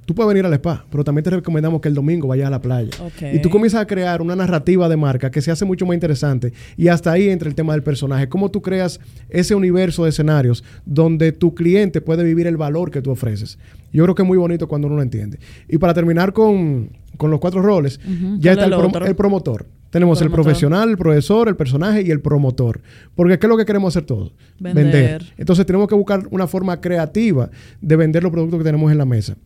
[0.07, 2.61] tú puedes venir al spa, pero también te recomendamos que el domingo vayas a la
[2.61, 2.91] playa.
[3.33, 6.53] Y tú comienzas a crear una narrativa de marca que se hace mucho más interesante.
[6.77, 8.29] Y hasta ahí entra el tema del personaje.
[8.29, 13.01] Cómo tú creas ese universo de escenarios donde tu cliente puede vivir el valor que
[13.01, 13.59] tú ofreces.
[13.91, 15.39] Yo creo que es muy bonito cuando uno lo entiende.
[15.67, 17.99] Y para terminar con, los cuatro roles,
[18.39, 19.67] ya está el, promotor.
[19.97, 22.81] Tenemos el profesional, el profesor, el personaje y el promotor.
[23.15, 24.31] Porque ¿qué es lo que queremos hacer todos?
[24.59, 25.33] vender.
[25.37, 27.49] Entonces tenemos que buscar una forma creativa
[27.81, 29.37] de vender los productos que tenemos en la mesa.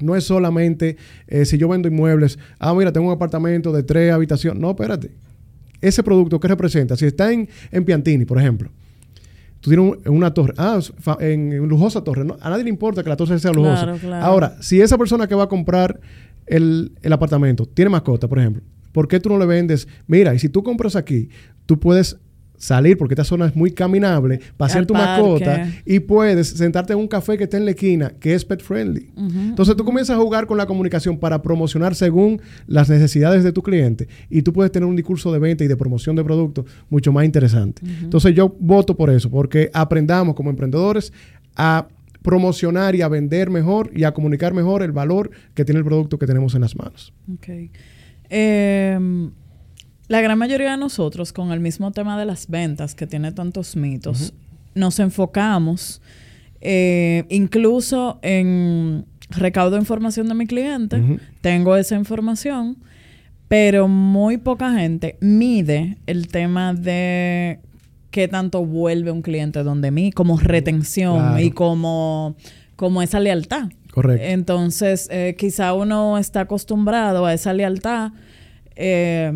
[0.00, 0.96] No es solamente
[1.28, 4.60] eh, si yo vendo inmuebles, ah, mira, tengo un apartamento de tres habitaciones.
[4.60, 5.12] No, espérate.
[5.80, 6.96] Ese producto, ¿qué representa?
[6.96, 8.70] Si está en, en Piantini, por ejemplo,
[9.60, 10.80] tú tienes una torre, ah,
[11.20, 13.94] en, lujosa torre, a nadie le importa que la torre sea lujosa.
[14.22, 16.00] Ahora, si esa persona que va a comprar
[16.46, 19.88] el, el apartamento tiene mascota, por ejemplo, ¿por qué tú no le vendes?
[20.06, 21.28] Mira, y si tú compras aquí,
[21.66, 22.16] tú puedes
[22.56, 27.08] salir, porque esta zona es muy caminable, pasear tu mascota y puedes sentarte en un
[27.08, 29.10] café que está en la esquina, que es pet friendly.
[29.16, 33.62] Entonces tú comienzas a jugar con la comunicación para promocionar según las necesidades de tu
[33.62, 37.12] cliente y tú puedes tener un discurso de venta y de promoción de productos mucho
[37.12, 37.82] más interesante.
[38.00, 41.12] Entonces yo voto por eso, porque aprendamos como emprendedores
[41.56, 41.88] a
[42.22, 46.18] promocionar y a vender mejor y a comunicar mejor el valor que tiene el producto
[46.18, 47.12] que tenemos en las manos.
[47.34, 47.70] Okay.
[48.36, 49.30] Em,
[50.08, 53.76] la gran mayoría de nosotros, con el mismo tema de las ventas, que tiene tantos
[53.76, 54.34] mitos,
[54.74, 56.02] nos enfocamos
[56.60, 62.78] eh, incluso en recaudo información de mi cliente, tengo esa información,
[63.46, 67.60] pero muy poca gente mide el tema de
[68.10, 72.34] qué tanto vuelve un cliente donde mí, como retención y como,
[72.74, 73.68] como esa lealtad.
[73.94, 74.26] Correcto.
[74.26, 78.10] Entonces, eh, quizá uno está acostumbrado a esa lealtad.
[78.74, 79.32] Eh,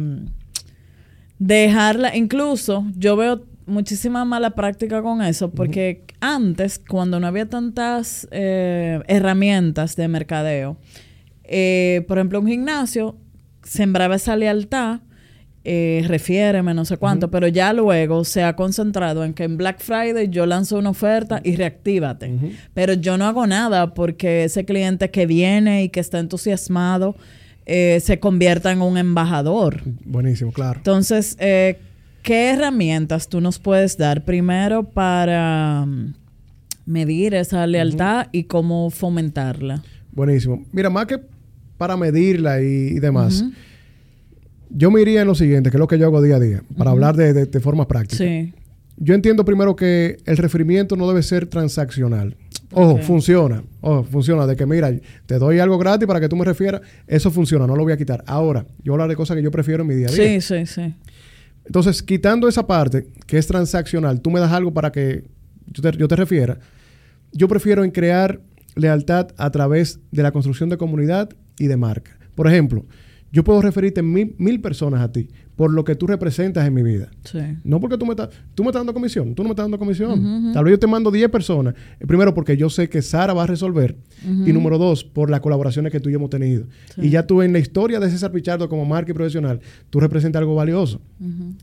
[1.39, 8.27] dejarla, incluso yo veo muchísima mala práctica con eso, porque antes, cuando no había tantas
[8.33, 10.77] eh, herramientas de mercadeo,
[11.45, 13.17] eh, por ejemplo, un gimnasio
[13.63, 15.01] sembraba esa lealtad,
[15.65, 19.81] eh, refiéreme, no sé cuánto, pero ya luego se ha concentrado en que en Black
[19.81, 22.33] Friday yo lanzo una oferta y reactívate.
[22.75, 27.17] Pero yo no hago nada porque ese cliente que viene y que está entusiasmado,
[27.71, 29.83] eh, se convierta en un embajador.
[30.07, 30.79] Buenísimo, claro.
[30.79, 31.79] Entonces, eh,
[32.23, 36.15] ¿qué herramientas tú nos puedes dar primero para mm,
[36.87, 39.83] medir esa lealtad y cómo fomentarla?
[40.13, 40.65] Buenísimo.
[40.73, 41.21] Mira, más que
[41.77, 43.45] para medirla y, demás,
[44.71, 46.63] yo me iría en lo siguiente, que es lo que yo hago día a día,
[46.77, 48.25] para hablar de, de, de forma práctica.
[48.25, 48.53] Sí.
[48.97, 52.37] Yo entiendo primero que el referimiento no debe ser transaccional.
[52.73, 53.63] Ojo, funciona.
[53.81, 54.47] Ojo, funciona.
[54.47, 54.93] De que, mira,
[55.27, 56.83] te doy algo gratis para que tú me refieras.
[57.07, 58.25] Eso funciona, no lo voy a quitar.
[58.27, 60.41] Ahora, yo hablar de cosas que yo prefiero en mi día a día.
[60.41, 60.95] Sí, sí, sí.
[61.65, 65.25] Entonces, quitando esa parte que es transaccional, tú me das algo para que
[65.67, 66.59] yo te, yo te refiera.
[67.33, 68.41] Yo prefiero en crear
[68.75, 72.19] lealtad a través de la construcción de comunidad y de marca.
[72.35, 72.85] Por ejemplo,
[73.33, 76.85] yo puedo referirte mil, mil personas a ti por lo que tú representas en mi
[76.85, 77.11] vida.
[77.25, 77.41] Sí.
[77.65, 79.77] No porque tú me estás, tú me estás dando comisión, tú no me estás dando
[79.77, 80.53] comisión.
[80.55, 81.75] Tal vez yo te mando 10 personas.
[81.99, 83.97] Eh, primero, porque yo sé que Sara va a resolver.
[84.23, 86.67] Y número dos, por las colaboraciones que tú y yo hemos tenido.
[86.97, 89.59] Y ya tú en la historia de César Pichardo como marca y profesional,
[89.91, 91.01] tú representas algo valioso.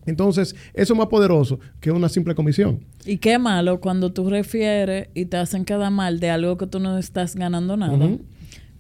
[0.06, 2.82] Entonces, eso es más poderoso que una simple comisión.
[3.06, 6.82] Y qué malo cuando tú refieres y te hacen quedar mal de algo que tú
[6.82, 8.10] no estás ganando nada.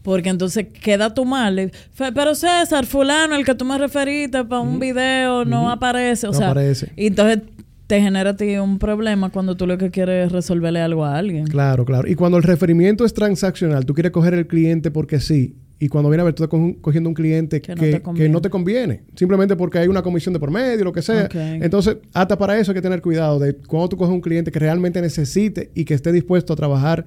[0.05, 1.71] Porque entonces queda tu mal.
[1.97, 6.27] Pero César, fulano, el que tú me referiste para un video, no aparece.
[6.27, 6.91] O no sea, aparece.
[6.95, 7.39] Y entonces
[7.87, 11.17] te genera a ti un problema cuando tú lo que quieres es resolverle algo a
[11.17, 11.47] alguien.
[11.47, 12.07] Claro, claro.
[12.07, 15.55] Y cuando el referimiento es transaccional, tú quieres coger el cliente porque sí.
[15.79, 19.01] Y cuando viene a ver, tú estás cogiendo un cliente que, no te conviene.
[19.15, 21.27] Simplemente porque hay una comisión de por medio, lo que sea.
[21.33, 24.59] Entonces, hasta para eso hay que tener cuidado de cuando tú coges un cliente que
[24.59, 27.05] realmente necesite y que esté dispuesto a trabajar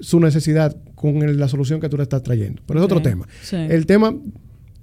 [0.00, 2.62] su necesidad con la solución que tú le estás trayendo.
[2.66, 3.26] Pero es otro tema.
[3.52, 4.14] El tema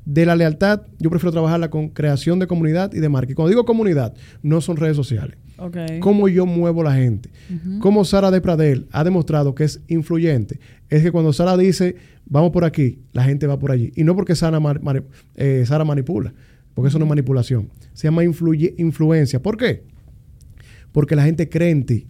[0.06, 3.32] de la lealtad, yo prefiero trabajarla con creación de comunidad y de marca.
[3.32, 5.38] Y cuando digo comunidad, no son redes sociales.
[5.58, 6.00] Okay.
[6.00, 7.30] Cómo yo muevo la gente.
[7.80, 10.60] Cómo Sara de Pradel ha demostrado que es influyente.
[10.90, 11.96] Es que cuando Sara dice,
[12.26, 13.92] vamos por aquí, la gente va por allí.
[13.96, 14.60] Y no porque Sara,
[15.36, 16.34] eh, Sara manipula,
[16.74, 17.70] porque eso no es manipulación.
[17.94, 19.42] Se llama influencia.
[19.42, 19.84] ¿Por qué?
[20.92, 22.08] Porque la gente cree en ti.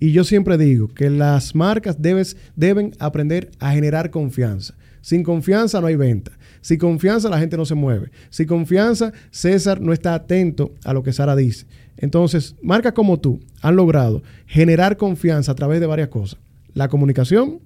[0.00, 4.74] Y yo siempre digo que las marcas deben aprender a generar confianza.
[5.00, 6.32] Sin confianza no hay venta.
[6.60, 8.10] Sin confianza la gente no se mueve.
[8.30, 11.66] Sin confianza César no está atento a lo que Sara dice.
[11.96, 16.38] Entonces, marcas como tú han logrado generar confianza a través de varias cosas.
[16.74, 17.60] La comunicación,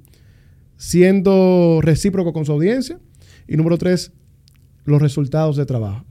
[0.76, 2.98] siendo recíproco con su audiencia.
[3.46, 4.12] Y número tres,
[4.84, 6.04] los resultados de trabajo.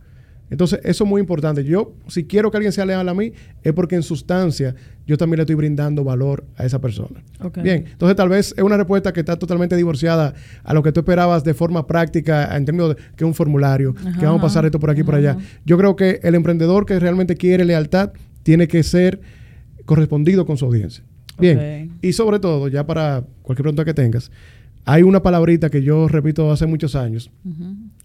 [0.52, 1.64] Entonces, eso es muy importante.
[1.64, 3.32] Yo, si quiero que alguien sea leal a mí,
[3.64, 4.76] es porque en sustancia
[5.08, 7.24] yo también le estoy brindando valor a esa persona.
[7.64, 10.34] Bien, entonces tal vez es una respuesta que está totalmente divorciada
[10.64, 13.96] a lo que tú esperabas de forma práctica, en términos de que es un formulario,
[13.96, 15.38] que vamos a pasar esto por aquí y por allá.
[15.66, 18.12] Yo creo que el emprendedor que realmente quiere lealtad
[18.44, 19.22] tiene que ser
[19.86, 21.04] correspondido con su audiencia.
[21.40, 24.30] Bien, y sobre todo, ya para cualquier pregunta que tengas,
[24.84, 27.32] hay una palabrita que yo repito hace muchos años.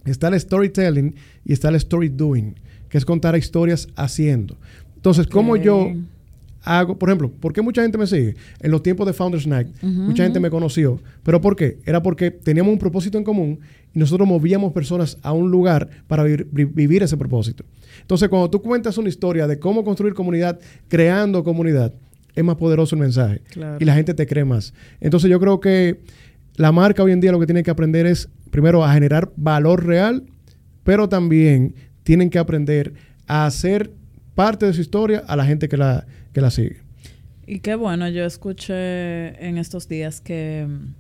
[0.07, 2.55] Está el storytelling y está el story doing,
[2.89, 4.57] que es contar historias haciendo.
[4.97, 5.93] Entonces, ¿cómo yo
[6.63, 8.35] hago, por ejemplo, ¿por qué mucha gente me sigue?
[8.61, 11.01] En los tiempos de Founders Night, mucha gente me conoció.
[11.23, 11.79] ¿Pero por qué?
[11.87, 13.61] Era porque teníamos un propósito en común
[13.95, 17.65] y nosotros movíamos personas a un lugar para vivir, ese propósito.
[18.01, 21.95] Entonces, cuando tú cuentas una historia de cómo construir comunidad, creando comunidad,
[22.35, 23.41] es más poderoso el mensaje
[23.79, 24.75] y la gente te cree más.
[25.01, 26.01] Entonces, yo creo que
[26.57, 29.85] la marca hoy en día lo que tiene que aprender es, primero, a generar valor
[29.85, 30.25] real,
[30.85, 32.95] pero también tienen que aprender
[33.27, 33.93] a hacer
[34.35, 36.79] parte de su historia a la gente que la, que la sigue.
[37.47, 40.95] Y qué bueno, yo escuché en estos días que mm,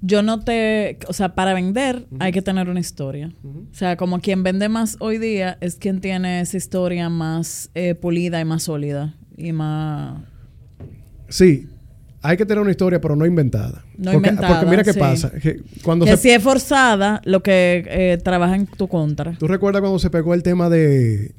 [0.00, 3.32] yo no te, o sea, para vender hay que tener una historia.
[3.44, 7.94] O sea, como quien vende más hoy día es quien tiene esa historia más eh,
[7.94, 10.22] pulida y más sólida y más...
[11.28, 11.68] Sí,
[12.20, 13.84] hay que tener una historia, pero no inventada.
[13.96, 14.60] No porque, inventada.
[14.60, 15.30] Porque mira qué pasa.
[15.30, 19.32] Que, cuando si es forzada, lo que eh, trabaja en tu contra.
[19.38, 21.32] ¿Tú recuerdas cuando se pegó el tema de,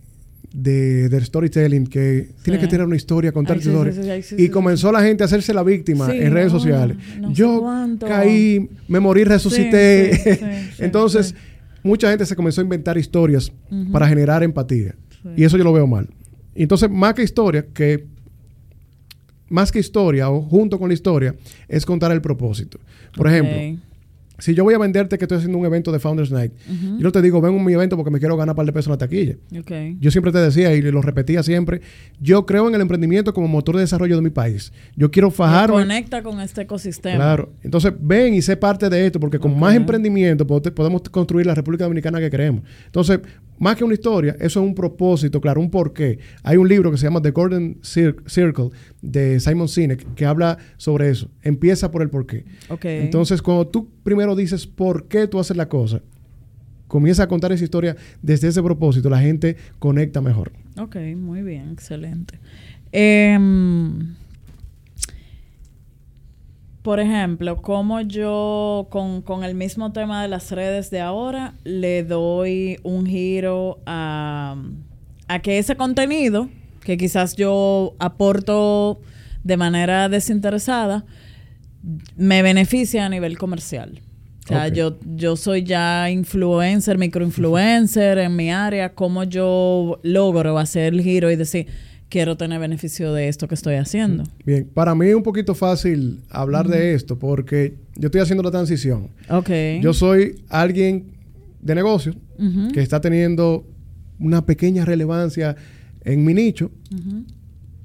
[0.53, 1.88] de del storytelling?
[1.88, 3.93] Que tiene que tener una historia, contar historia.
[4.38, 6.97] y comenzó la gente a hacerse la víctima en redes sociales.
[7.32, 7.65] Yo
[7.99, 10.69] caí, me morí, resucité.
[10.80, 11.36] Entonces,
[11.84, 13.51] mucha gente se comenzó a inventar historias
[13.91, 14.95] para generar empatía.
[15.36, 16.07] Y eso yo lo veo mal.
[16.55, 18.05] entonces, más que historia, que
[19.49, 21.35] más que historia o junto con la historia,
[21.67, 22.79] es contar el propósito.
[23.15, 23.79] Por ejemplo,
[24.39, 27.11] si yo voy a venderte que estoy haciendo un evento de Founders Night, yo no
[27.11, 28.91] te digo, ven a mi evento porque me quiero ganar un par de pesos en
[28.91, 29.35] la taquilla.
[29.99, 31.81] Yo siempre te decía y lo repetía siempre,
[32.19, 34.71] yo creo en el emprendimiento como motor de desarrollo de mi país.
[34.95, 35.75] Yo quiero fajarme.
[35.75, 37.17] conecta con este ecosistema.
[37.17, 37.51] Claro.
[37.63, 41.83] Entonces, ven y sé parte de esto porque con más emprendimiento podemos construir la República
[41.83, 42.63] Dominicana que queremos.
[42.85, 43.19] Entonces,
[43.60, 46.20] más que una historia, eso es un propósito, claro, un porqué.
[46.43, 48.70] Hay un libro que se llama The Golden Circle
[49.01, 51.30] de Simon Sinek que habla sobre eso.
[51.43, 52.45] Empieza por el porqué.
[52.70, 53.01] Okay.
[53.01, 56.01] Entonces, cuando tú primero dices por qué tú haces la cosa,
[56.88, 60.51] comienza a contar esa historia desde ese propósito, la gente conecta mejor.
[60.78, 62.39] Ok, muy bien, excelente.
[62.91, 64.16] Em,
[66.82, 72.80] por ejemplo, como yo con, el mismo tema de las redes de ahora le doy
[72.84, 74.55] un giro a,
[75.27, 76.49] a que ese contenido
[76.84, 79.01] que quizás yo aporto
[79.43, 81.05] de manera desinteresada
[82.15, 84.01] me beneficia a nivel comercial.
[84.45, 90.93] O sea, yo, yo soy ya influencer, microinfluencer en mi área, cómo yo logro hacer
[90.95, 91.67] el giro y decir,
[92.10, 94.24] quiero tener beneficio de esto que estoy haciendo.
[94.45, 98.51] Bien, para mí es un poquito fácil hablar de esto porque yo estoy haciendo la
[98.51, 99.10] transición.
[99.30, 99.49] Ok.
[99.82, 101.12] Yo soy alguien
[101.62, 102.16] de negocio
[102.74, 103.66] que está teniendo
[104.18, 105.55] una pequeña relevancia
[106.03, 106.72] en mi nicho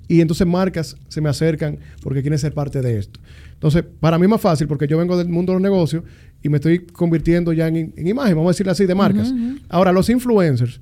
[0.07, 3.21] y entonces marcas se me acercan porque quieren ser parte de esto.
[3.53, 6.05] Entonces, para mí es más fácil porque yo vengo del mundo de los negocios
[6.43, 9.33] y me estoy convirtiendo ya en, imagen, vamos a decirlo así, de marcas.
[9.69, 10.81] Ahora, los influencers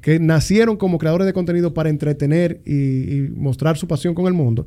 [0.00, 4.66] que nacieron como creadores de contenido para entretener y, mostrar su pasión con el mundo,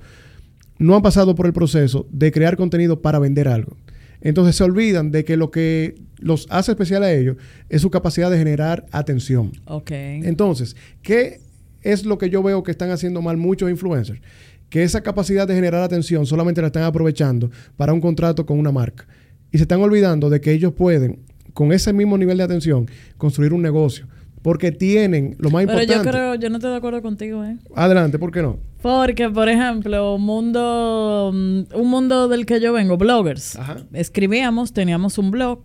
[0.77, 3.77] no han pasado por el proceso de crear contenido para vender algo.
[4.21, 7.37] Entonces se olvidan de que lo que los hace especial a ellos
[7.69, 9.51] es su capacidad de generar atención.
[9.65, 9.91] Ok.
[9.91, 11.41] Entonces, ¿qué
[11.81, 14.21] es lo que yo veo que están haciendo mal muchos influencers?
[14.69, 18.71] Que esa capacidad de generar atención solamente la están aprovechando para un contrato con una
[18.71, 19.07] marca.
[19.51, 21.19] Y se están olvidando de que ellos pueden,
[21.53, 24.07] con ese mismo nivel de atención, construir un negocio
[24.43, 25.87] porque tienen lo más importante.
[25.87, 27.57] Pero yo creo, yo no estoy de acuerdo contigo, ¿eh?
[27.75, 28.59] Adelante, ¿por qué no?
[28.81, 33.57] Porque, por ejemplo, un mundo, mm, un mundo del que yo vengo, bloggers.
[33.93, 35.61] Escribíamos, teníamos un blog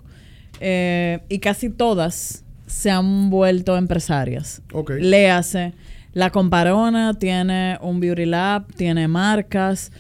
[0.61, 4.63] eh, y casi todas se han vuelto empresarias.
[4.73, 4.93] Ok.
[5.01, 5.75] Léase.
[6.13, 9.91] La Comparona tiene un beauty lab, tiene marcas.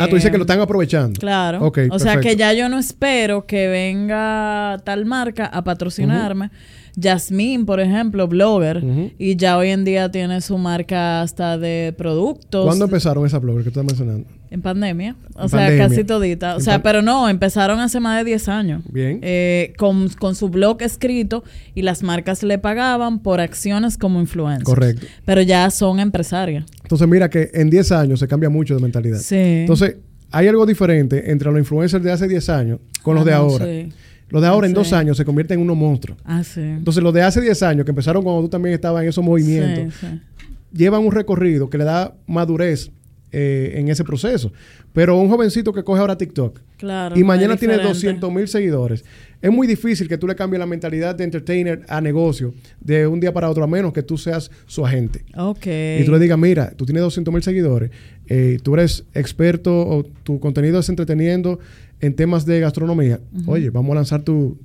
[0.00, 1.20] ah, tú dices que lo están aprovechando.
[1.20, 1.70] Claro.
[1.90, 6.50] o sea que ya yo no espero que venga tal marca a patrocinarme.
[7.00, 12.66] Jasmine, por ejemplo, blogger, y ya hoy en día tiene su marca hasta de productos.
[12.66, 14.26] ¿Cuándo empezaron esas bloggers que estás mencionando?
[14.50, 15.16] En pandemia.
[15.34, 16.54] O sea, casi todita.
[16.54, 18.82] O sea, pero no, empezaron hace más de 10 años.
[18.88, 19.18] Bien.
[19.22, 21.42] Eh, con, su blog escrito
[21.74, 24.62] y las marcas le pagaban por acciones como influencer.
[24.62, 25.06] Correcto.
[25.24, 26.64] Pero ya son empresarias.
[26.82, 29.18] Entonces, mira que en 10 años se cambia mucho de mentalidad.
[29.18, 29.34] Sí.
[29.36, 29.96] Entonces,
[30.30, 33.64] hay algo diferente entre los influencers de hace 10 años con los de ahora.
[33.64, 33.88] Sí.
[34.34, 36.18] Los de ahora en dos años se convierten en unos monstruos.
[36.24, 36.60] Ah, sí.
[36.60, 39.94] Entonces, los de hace 10 años, que empezaron cuando tú también estabas en esos movimientos,
[40.72, 42.90] llevan un recorrido que le da madurez
[43.30, 44.52] eh, en ese proceso.
[44.92, 49.04] Pero un jovencito que coge ahora TikTok claro, y mañana tiene 200 mil seguidores,
[49.40, 53.20] es muy difícil que tú le cambies la mentalidad de entertainer a negocio de un
[53.20, 55.24] día para otro, a menos que tú seas su agente.
[55.36, 55.66] Ok.
[56.00, 57.90] Y tú le digas, mira, tú tienes 200 mil seguidores,
[58.26, 61.60] eh, tú eres experto o tu contenido es entreteniendo
[62.00, 64.58] en temas de gastronomía, oye, vamos a lanzar tu,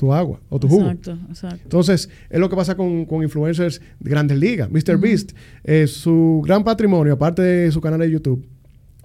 [0.00, 0.88] tu agua o tu jugo.
[0.88, 1.60] Exacto, exacto.
[1.62, 4.70] Entonces, es lo que pasa con, influencers de grandes ligas.
[4.70, 4.98] Mr.
[4.98, 8.46] Beast, eh, su gran patrimonio, aparte de su canal de YouTube,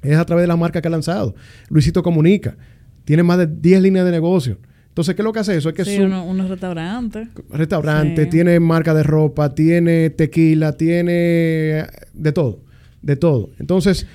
[0.02, 1.36] es a través de la marca que ha lanzado.
[1.70, 2.56] Luisito Comunica.
[3.04, 4.58] Tiene más de 10 líneas de negocio.
[4.88, 5.68] Entonces, ¿qué es lo que hace eso?
[5.68, 7.28] Es que sí, unos restaurantes.
[7.50, 12.62] Restaurante, tiene marca de ropa, tiene tequila, tiene de todo.
[13.02, 13.50] De todo.
[13.60, 14.08] Entonces,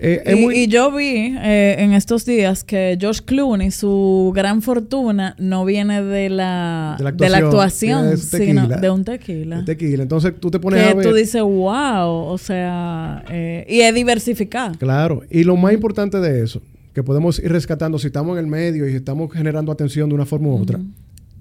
[0.00, 5.64] eh, y, yo vi eh, en estos días que George Clooney, su gran fortuna no
[5.64, 9.64] viene de la, de la actuación, sino de un tequila.
[9.64, 10.04] tequila.
[10.04, 11.04] Entonces tú te pones que a ver.
[11.04, 14.78] tú dices, wow, o sea, eh, y es diversificado.
[14.78, 16.62] Claro, y lo más importante de eso,
[16.94, 20.26] que podemos ir rescatando si estamos en el medio y estamos generando atención de una
[20.26, 20.78] forma u otra,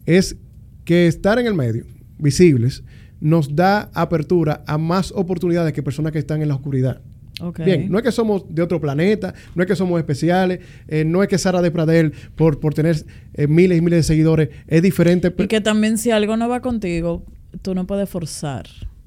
[0.07, 0.35] es
[0.83, 1.85] que estar en el medio,
[2.17, 2.83] visibles,
[3.19, 7.01] nos da apertura a más oportunidades que personas que están en la oscuridad.
[7.63, 11.21] Bien, no es que somos de otro planeta, no es que somos especiales, eh, no
[11.21, 14.81] es que Sara de Pradel, por, por tener eh, miles y miles de seguidores, es
[14.81, 15.33] diferente.
[15.38, 17.23] Y que también si algo no va contigo,
[17.61, 18.65] tú no puedes forzar,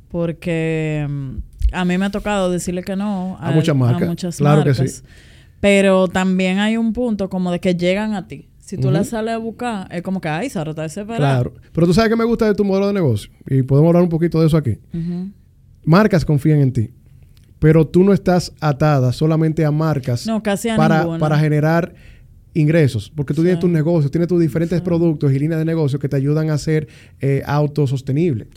[0.09, 1.37] porque mm,
[1.73, 4.09] a mí me ha tocado decirle que no a, muchas marcas.
[4.09, 5.03] muchas claro que sí.
[5.61, 8.49] Pero también hay un punto como de que llegan a ti.
[8.59, 11.43] Si tú la sales a buscar, es como que, ay, Sara está desesperada.
[11.43, 11.55] Claro.
[11.73, 13.31] Pero tú sabes que me gusta de tu modelo de negocio.
[13.49, 14.79] Y podemos hablar un poquito de eso aquí.
[15.85, 16.91] Marcas confían en ti
[17.61, 20.27] pero tú no estás atada solamente a marcas
[20.77, 21.95] para, para generar
[22.55, 26.09] ingresos, porque tú tienes tus negocios, tienes tus diferentes productos y líneas de negocio que
[26.09, 26.89] te ayudan a ser
[27.21, 28.49] eh, autosostenible.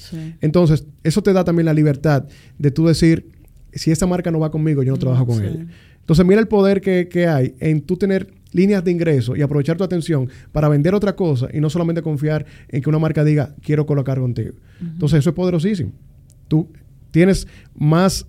[0.42, 2.26] Entonces, eso te da también la libertad
[2.58, 3.30] de tú decir,
[3.72, 5.66] si esta marca no va conmigo, yo no trabajo con ella.
[6.00, 9.84] Entonces, mira el poder que, hay en tú tener líneas de ingreso y aprovechar tu
[9.84, 13.86] atención para vender otra cosa y no solamente confiar en que una marca diga, quiero
[13.86, 14.54] colocar contigo.
[14.82, 15.92] Entonces, eso es poderosísimo.
[16.48, 16.68] Tú
[17.12, 18.26] tienes más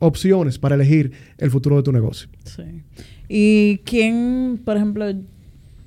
[0.00, 2.28] opciones para elegir el futuro de tu negocio.
[2.44, 2.82] Sí.
[3.28, 5.06] ¿Y quién, por ejemplo,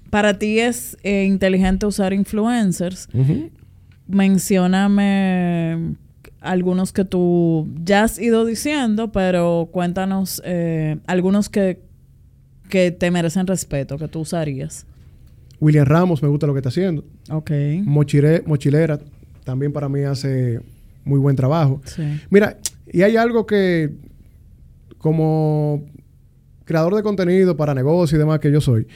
[0.10, 3.10] para ti es eh, inteligente usar influencers?
[4.08, 5.96] Mencióname
[6.40, 11.82] algunos que tú ya has ido diciendo, pero cuéntanos eh, algunos que,
[12.70, 14.86] que te merecen respeto, que tú usarías.
[15.60, 17.04] William Ramos, me gusta lo que está haciendo.
[17.30, 17.52] Ok.
[17.86, 19.00] mochilera,
[19.44, 20.60] también para mí hace
[21.06, 21.82] muy buen trabajo.
[21.86, 22.04] Sí.
[22.30, 22.58] Mira,
[22.92, 23.92] y hay algo que,
[24.98, 25.86] como
[26.66, 28.88] creador de contenido para negocios y demás que yo soy,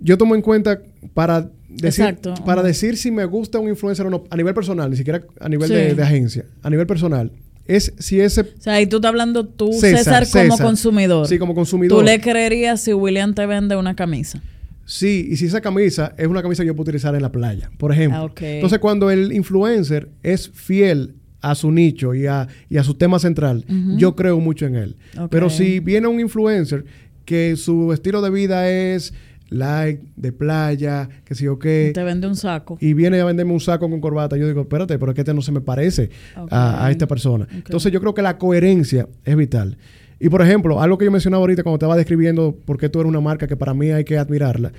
[0.00, 0.80] yo tomo en cuenta
[1.14, 4.96] para decir, para decir si me gusta un influencer o no, a nivel personal, ni
[4.96, 7.32] siquiera a nivel de, agencia, a nivel personal,
[7.66, 8.42] es si ese...
[8.42, 11.26] O sea, y tú estás hablando tú, César, como consumidor.
[11.26, 11.98] Sí, como consumidor.
[11.98, 14.42] ¿Tú le creerías si William te vende una camisa?
[14.84, 17.70] Sí, y si esa camisa es una camisa que yo puedo utilizar en la playa,
[17.78, 18.18] por ejemplo.
[18.18, 21.14] Ah, Entonces, cuando el influencer es fiel
[21.44, 23.64] a su nicho y a, y a su tema central,
[23.98, 24.96] yo creo mucho en él.
[25.30, 26.84] Pero si viene un influencer
[27.24, 29.12] que su estilo de vida es
[29.50, 31.92] like, de playa, que sé yo qué.
[31.94, 32.78] Te vende un saco.
[32.80, 34.36] Y viene a venderme un saco con corbata.
[34.36, 36.10] Yo digo, espérate, pero es que este no se me parece
[36.50, 37.46] a, esta persona.
[37.50, 39.76] Entonces yo creo que la coherencia es vital.
[40.18, 43.00] Y por ejemplo, algo que yo mencionaba ahorita cuando te estaba describiendo por qué tú
[43.00, 44.72] eres una marca que para mí hay que admirarla,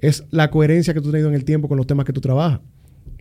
[0.00, 2.20] es la coherencia que tú has tenido en el tiempo con los temas que tú
[2.20, 2.60] trabajas.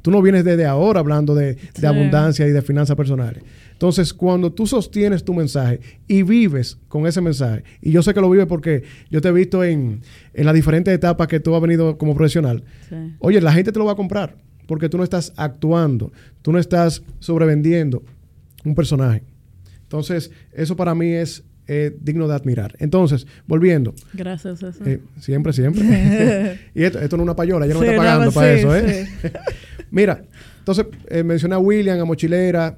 [0.01, 3.43] Tú no vienes desde ahora hablando de, abundancia y de finanzas personales.
[3.71, 8.21] Entonces, cuando tú sostienes tu mensaje y vives con ese mensaje, y yo sé que
[8.21, 10.01] lo vives porque yo te he visto en,
[10.33, 12.63] las diferentes etapas que tú has venido como profesional,
[13.19, 14.35] oye, la gente te lo va a comprar.
[14.67, 16.11] porque tú no estás actuando,
[16.41, 18.03] tú no estás sobrevendiendo
[18.65, 19.23] un personaje.
[19.83, 22.75] Entonces, eso para mí es eh, digno de admirar.
[22.79, 23.93] Entonces, volviendo.
[24.13, 24.85] Gracias, eso.
[24.85, 26.59] Eh, siempre, siempre.
[26.75, 29.07] y esto, esto no es una payola, ya no me está pagando para eso, ¿eh?
[29.91, 30.21] Mira,
[30.59, 32.77] entonces eh, mencioné a William, a Mochilera.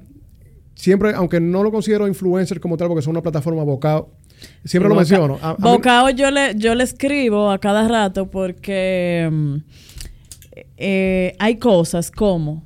[0.74, 4.10] Siempre, aunque no lo considero influencer como tal, porque son una plataforma bocado,
[4.64, 5.38] siempre lo menciono.
[5.58, 9.56] bocado yo le, yo le escribo a cada rato porque mm,
[11.38, 12.62] hay cosas como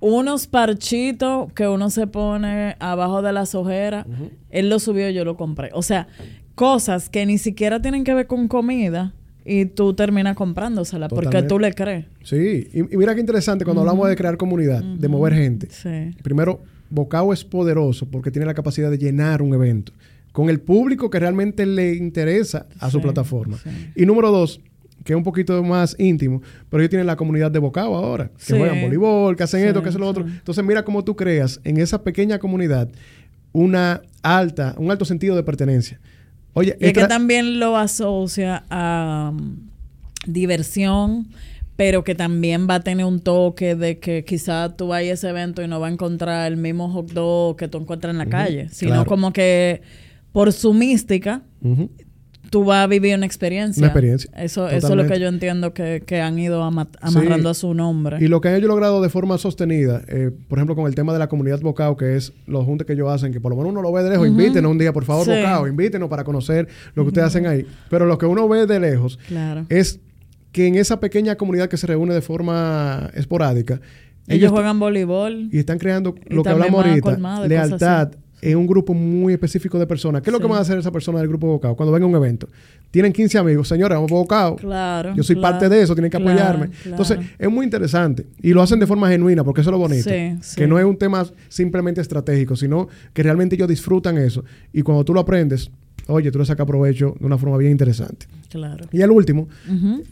[0.00, 4.06] unos parchitos que uno se pone abajo de las ojeras.
[4.50, 5.70] Él lo subió, yo lo compré.
[5.72, 6.08] O sea,
[6.54, 9.12] cosas que ni siquiera tienen que ver con comida
[9.48, 12.04] y tú terminas comprándosela porque tú le crees.
[12.22, 15.68] Sí, y, mira qué interesante cuando hablamos de crear comunidad, de mover gente.
[15.70, 16.14] Sí.
[16.22, 19.92] Primero, Bocao es poderoso porque tiene la capacidad de llenar un evento
[20.32, 23.58] con el público que realmente le interesa a su plataforma.
[23.96, 24.60] Y número dos,
[25.02, 28.56] que es un poquito más íntimo, pero ellos tienen la comunidad de Bocao ahora, que
[28.56, 30.26] juegan voleibol, que hacen esto, que hacen lo otro.
[30.26, 32.90] Entonces, mira cómo tú creas en esa pequeña comunidad
[33.52, 35.98] una alta, un alto sentido de pertenencia.
[36.58, 39.56] Oye, y es que también lo asocia a um,
[40.26, 41.28] diversión,
[41.76, 45.28] pero que también va a tener un toque de que quizás tú vayas a ese
[45.28, 48.26] evento y no va a encontrar el mismo hot dog que tú encuentras en la
[48.26, 49.82] calle, sino como que
[50.32, 51.42] por su mística
[52.50, 53.80] tú vas a vivir una experiencia.
[53.80, 54.30] Una experiencia.
[54.36, 58.18] Eso, eso es lo que yo entiendo que, han ido amarrando a su nombre.
[58.20, 61.12] Y lo que han ellos logrado de forma sostenida, eh, por ejemplo, con el tema
[61.12, 63.72] de la comunidad Bocao, que es los juntes que ellos hacen, que por lo menos
[63.72, 67.04] uno lo ve de lejos, invítenos un día, por favor, Bocao, invítenos para conocer lo
[67.04, 67.66] que ustedes hacen ahí.
[67.90, 69.18] Pero lo que uno ve de lejos
[69.68, 70.00] es
[70.52, 73.80] que en esa pequeña comunidad que se reúne de forma esporádica,
[74.26, 75.48] ellos, juegan voleibol.
[75.52, 78.10] Y están creando lo que hablamos ahorita, lealtad
[78.40, 80.22] es un grupo muy específico de personas.
[80.22, 82.08] ¿Qué es lo que van a hacer esa persona del grupo Bocao cuando venga a
[82.08, 82.48] un evento?
[82.90, 84.56] Tienen 15 amigos, señores, vamos Bocao.
[84.56, 85.14] Claro.
[85.14, 86.70] Yo soy parte de eso, tienen que apoyarme.
[86.84, 88.26] Entonces, es muy interesante.
[88.42, 90.10] Y lo hacen de forma genuina, porque eso es lo bonito.
[90.56, 94.44] que no es un tema simplemente estratégico, sino que realmente ellos disfrutan eso.
[94.72, 95.70] Y cuando tú lo aprendes,
[96.06, 98.26] oye, tú le sacas provecho de una forma bien interesante.
[98.48, 98.86] Claro.
[98.92, 99.48] Y el último,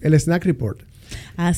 [0.00, 0.80] el Snack Report.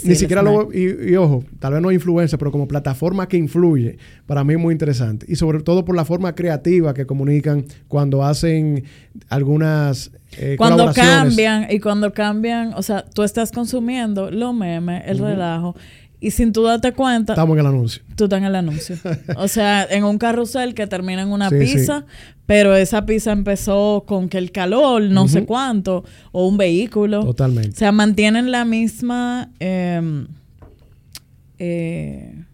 [0.05, 0.73] Ni siquiera lo...
[0.73, 4.73] Y, ojo, tal vez no influencia, pero como plataforma que influye, para mí es muy
[4.73, 5.27] interesante.
[5.29, 8.85] Y sobre todo por la forma creativa que comunican cuando hacen
[9.29, 15.19] algunas eh, cuando cambian y cuando cambian, o sea, tú estás consumiendo los memes, el
[15.19, 15.75] relajo
[16.21, 17.35] y sin tú darte cuenta.
[17.35, 18.03] Estamos en el anuncio.
[18.17, 18.97] Tú estás en el anuncio.
[19.37, 22.05] o sea, en un carrusel que termina en una pizza,
[22.47, 27.25] pero esa pizza empezó con que el calor, no sé cuánto, o un vehículo.
[27.25, 27.71] Totalmente.
[27.71, 29.51] O sea, mantienen la misma.
[29.61, 30.27] Em,
[31.59, 32.45] eh,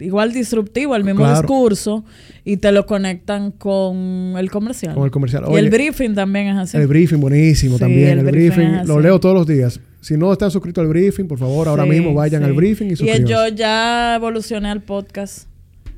[0.00, 2.04] igual disruptivo, el mismo discurso,
[2.44, 4.94] y te lo conectan con el comercial.
[4.94, 5.44] Con el comercial.
[5.50, 6.76] y el briefing también es así.
[6.76, 8.18] El briefing, buenísimo también.
[8.18, 9.80] El, briefing, lo leo todos los días.
[10.00, 13.22] Si no están suscritos al briefing, por favor, ahora mismo vayan al briefing y suscríbanse.
[13.22, 15.46] Y yo ya evolucioné al podcast.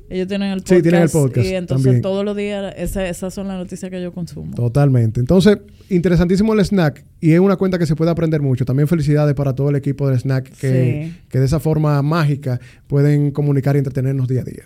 [0.09, 0.75] Ellos tienen el podcast.
[0.75, 1.47] Sí, tienen el podcast.
[1.47, 4.53] Y entonces todos los días, esas son las noticias que yo consumo.
[4.53, 5.19] Totalmente.
[5.19, 5.57] Entonces,
[5.89, 7.03] interesantísimo el snack.
[7.21, 8.65] Y es una cuenta que se puede aprender mucho.
[8.65, 13.31] También felicidades para todo el equipo del snack que, que de esa forma mágica pueden
[13.31, 14.63] comunicar y entretenernos día a día.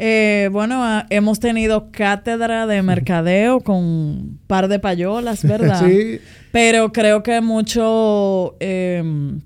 [0.00, 5.84] Eh, bueno, ah, hemos tenido cátedra de mercadeo con un par de payolas, ¿verdad?
[5.84, 6.20] sí.
[6.52, 9.40] Pero creo que mucho em,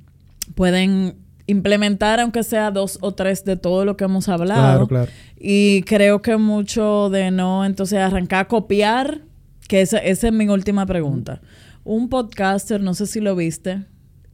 [0.55, 4.87] pueden implementar, aunque sea dos o tres de todo lo que hemos hablado.
[4.87, 5.11] Claro, claro.
[5.39, 9.23] Y creo que mucho de no, entonces, arrancar a copiar,
[9.69, 11.41] que esa, esa es mi última pregunta.
[11.83, 13.85] Un podcaster, no sé si lo viste,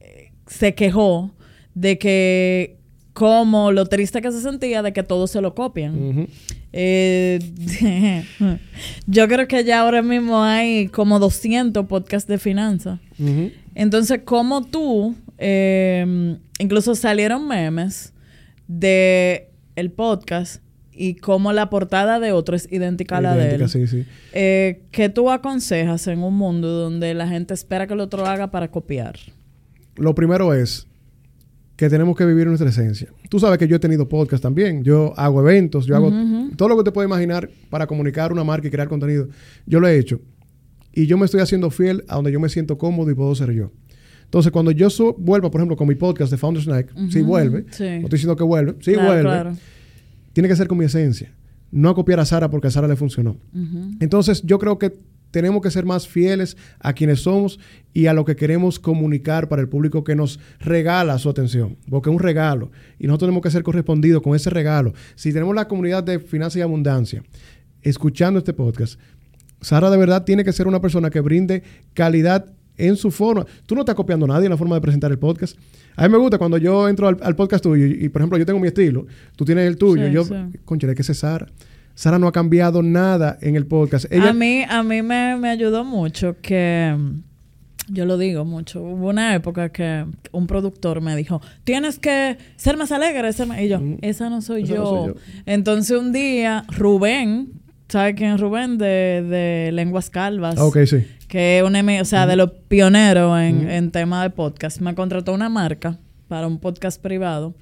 [0.01, 1.31] eh, se quejó
[1.75, 2.78] de que
[3.19, 6.29] como lo triste que se sentía de que todos se lo copian.
[6.73, 7.41] Eh,
[9.09, 13.01] yo creo que ya ahora mismo hay como 200 podcasts de finanzas.
[13.75, 18.13] Entonces, como tú, em, incluso salieron memes
[18.69, 20.63] de el podcast
[20.93, 23.69] y como la portada de otro es idéntica a la de él.
[23.69, 24.05] Sí, sí.
[24.33, 28.53] Eh, ¿Qué tú aconsejas en un mundo donde la gente espera que el otro haga
[28.53, 29.19] para copiar?
[29.97, 30.88] Lo primero es
[31.79, 33.09] que tenemos que vivir nuestra esencia.
[33.29, 36.13] Tú sabes que yo he tenido podcast también, yo hago eventos, yo hago
[36.57, 39.29] todo lo que te puedes imaginar para comunicar una marca y crear contenido.
[39.65, 40.21] Yo lo he hecho.
[40.93, 43.53] Y yo me estoy haciendo fiel a donde yo me siento cómodo y puedo ser
[43.53, 43.71] yo.
[44.25, 47.67] Entonces, cuando yo vuelva, por ejemplo, con mi podcast de Founders Night, si vuelve, no
[47.69, 49.53] estoy diciendo que vuelve, si vuelve,
[50.33, 51.33] tiene que ser con mi esencia.
[51.71, 53.37] No a copiar a Sara porque a Sara le funcionó.
[54.01, 54.99] Entonces, yo creo que
[55.31, 57.59] tenemos que ser más fieles a quienes somos
[57.93, 62.11] y a lo que queremos comunicar para el público que nos regala su atención, porque
[62.11, 64.93] es un regalo y nosotros tenemos que ser correspondidos con ese regalo.
[65.15, 67.23] Si tenemos la comunidad de finanzas y abundancia
[67.83, 68.99] escuchando este podcast,
[69.61, 71.63] Sara de verdad tiene que ser una persona que brinde
[71.95, 73.45] calidad en su forma.
[73.67, 75.59] Tú no estás copiando a nadie en la forma de presentar el podcast.
[75.97, 78.61] A mí me gusta cuando yo entro al, podcast tuyo y, por ejemplo, yo tengo
[78.61, 80.07] mi estilo, tú tienes el tuyo.
[80.07, 80.35] yo, sí.
[80.65, 81.49] concha, ¿de qué es Sara?
[81.99, 84.07] Sara no ha cambiado nada en el podcast.
[84.13, 86.97] a mí, a mí me, me ayudó mucho que
[87.89, 88.81] yo lo digo mucho.
[88.81, 93.33] Hubo una época que un productor me dijo, tienes que ser más alegre.
[93.33, 93.61] Ser más...
[93.61, 93.97] Y yo, mm.
[94.03, 95.17] esa no soy, yo.
[95.45, 97.55] Entonces un día, Rubén,
[97.89, 98.79] ¿sabes quién es Rubén?
[98.79, 100.55] De, de Lenguas Calvas.
[100.57, 101.05] Ah, ok, sí.
[101.27, 104.81] Que es un, o sea, de los pioneros en, en tema de podcast.
[104.81, 107.57] Me contrató una marca para un podcast privado.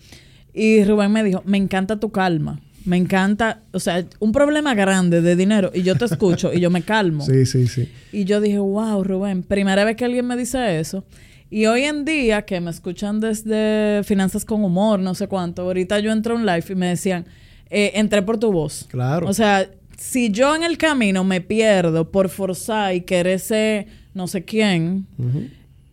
[0.53, 2.61] Y Rubén me dijo, me encanta tu calma.
[2.87, 6.71] Me encanta, o sea, un problema grande de dinero y yo te escucho y yo
[6.71, 7.25] me calmo.
[7.27, 7.89] Sí, sí, sí.
[8.13, 11.05] Y yo dije, wow, Rubén, primera vez que alguien me dice eso.
[11.51, 16.01] Y hoy en día, que me escuchan desde Finanzas con Humor, no sé cuánto, ahorita
[16.01, 17.27] yo entro en live y me decían,
[17.71, 18.87] eh, entré por tu voz.
[18.89, 19.29] Claro.
[19.29, 24.27] O sea, si yo en el camino me pierdo por forzar y querer ser no
[24.27, 25.07] sé quién,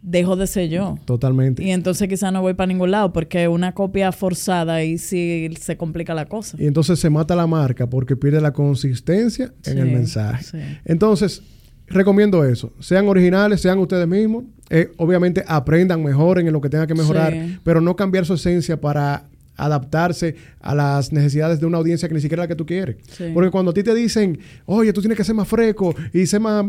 [0.04, 0.99] dejo de ser yo.
[1.06, 1.64] Totalmente.
[1.64, 5.78] Y entonces quizá no voy para ningún lado porque una copia forzada y sí se
[5.78, 6.58] complica la cosa.
[6.60, 10.80] Y entonces se mata la marca porque pierde la consistencia en el mensaje.
[10.86, 11.41] Entonces,
[11.88, 12.72] recomiendo eso.
[12.80, 14.43] Sean originales, sean ustedes mismos.
[14.70, 17.34] Eh, obviamente aprendan, mejor en lo que tengan que mejorar,
[17.64, 19.26] pero no cambiar su esencia para
[19.56, 22.97] adaptarse a las necesidades de una audiencia que ni siquiera la que tú quieres.
[23.34, 26.41] Porque cuando a ti te dicen, oye, tú tienes que ser más fresco y ser
[26.41, 26.66] más...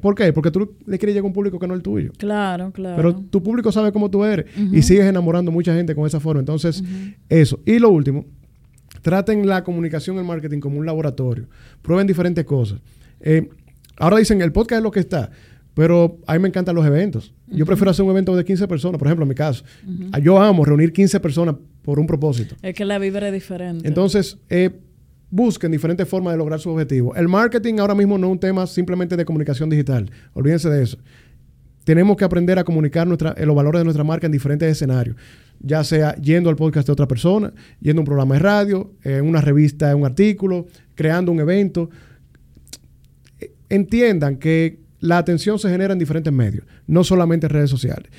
[0.00, 0.32] ¿Por qué?
[0.32, 2.12] Porque tú le quieres llegar a un público que no es el tuyo.
[2.16, 2.96] Claro, claro.
[2.96, 6.20] Pero tu público sabe cómo tú eres y sigues enamorando a mucha gente con esa
[6.20, 6.40] forma.
[6.40, 6.82] Entonces,
[7.28, 7.60] eso.
[7.64, 8.26] Y lo último,
[9.02, 11.48] traten la comunicación y el marketing como un laboratorio.
[11.82, 12.80] Prueben diferentes cosas.
[13.20, 13.48] Eh,
[13.98, 15.30] ahora dicen, el podcast es lo que está.
[15.74, 17.32] Pero a mí me encantan los eventos.
[17.46, 19.64] Yo prefiero hacer un evento de 15 personas, por ejemplo, en mi caso.
[20.22, 22.56] Yo amo reunir 15 personas por un propósito.
[22.62, 23.86] Es que la vibra es diferente.
[23.86, 24.70] Entonces, eh,
[25.30, 27.14] busquen diferentes formas de lograr su objetivo.
[27.14, 30.10] El marketing ahora mismo no es un tema simplemente de comunicación digital.
[30.34, 30.98] Olvídense de eso.
[31.84, 35.16] Tenemos que aprender a comunicar nuestra, los valores de nuestra marca en diferentes escenarios.
[35.60, 39.26] Ya sea yendo al podcast de otra persona, yendo a un programa de radio, en
[39.26, 41.90] una revista, en un artículo, creando un evento.
[43.68, 48.10] Entiendan que la atención se genera en diferentes medios, no solamente en redes sociales.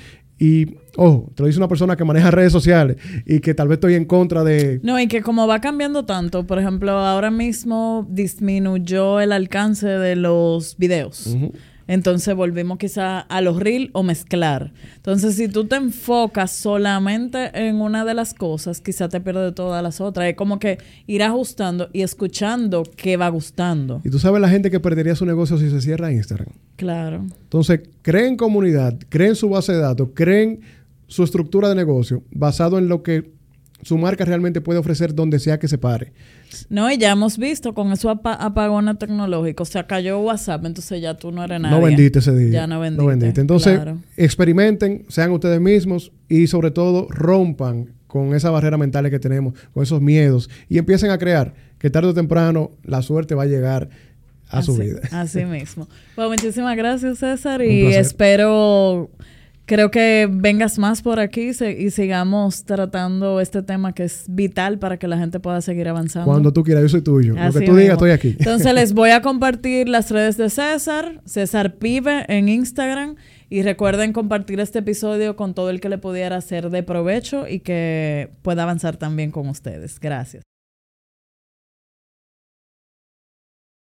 [0.42, 3.76] Y, ojo, te lo dice una persona que maneja redes sociales y que tal vez
[3.76, 4.80] estoy en contra de...
[4.82, 10.16] No, y que como va cambiando tanto, por ejemplo, ahora mismo disminuyó el alcance de
[10.16, 11.36] los videos.
[11.92, 14.72] Entonces volvemos quizá a los real o mezclar.
[14.96, 19.82] Entonces, si tú te enfocas solamente en una de las cosas, quizá te pierdes todas
[19.82, 20.26] las otras.
[20.30, 24.00] Es como que ir ajustando y escuchando qué va gustando.
[24.04, 26.54] Y tú sabes la gente que perdería su negocio si se cierra Instagram.
[26.76, 27.26] Claro.
[27.42, 30.60] Entonces, creen comunidad, creen su base de datos, creen
[31.08, 33.32] su estructura de negocio basado en lo que
[33.82, 36.14] su marca realmente puede ofrecer donde sea que se pare.
[36.68, 41.14] No, y ya hemos visto con eso apagón tecnológico, o sea, cayó WhatsApp, entonces ya
[41.14, 41.76] tú no eres nadie.
[41.76, 42.50] No vendiste ese día.
[42.50, 43.40] Ya no vendiste.
[43.40, 43.80] Entonces,
[44.16, 49.82] experimenten, sean ustedes mismos y sobre todo rompan con esa barrera mental que tenemos, con
[49.82, 53.88] esos miedos y empiecen a crear que tarde o temprano la suerte va a llegar
[54.48, 55.00] a su vida.
[55.10, 55.88] Así mismo.
[56.14, 59.10] Pues muchísimas gracias, César, y espero
[59.72, 64.98] creo que vengas más por aquí y sigamos tratando este tema que es vital para
[64.98, 66.30] que la gente pueda seguir avanzando.
[66.30, 67.34] Cuando tú quieras, yo soy tuyo.
[67.34, 68.36] Lo que tú digas, estoy aquí.
[68.38, 73.16] Entonces les voy a compartir las redes de César, César Pibe en Instagram.
[73.48, 77.60] Y recuerden compartir este episodio con todo el que le pudiera ser de provecho y
[77.60, 79.98] que pueda avanzar también con ustedes.
[80.00, 80.51] Gracias.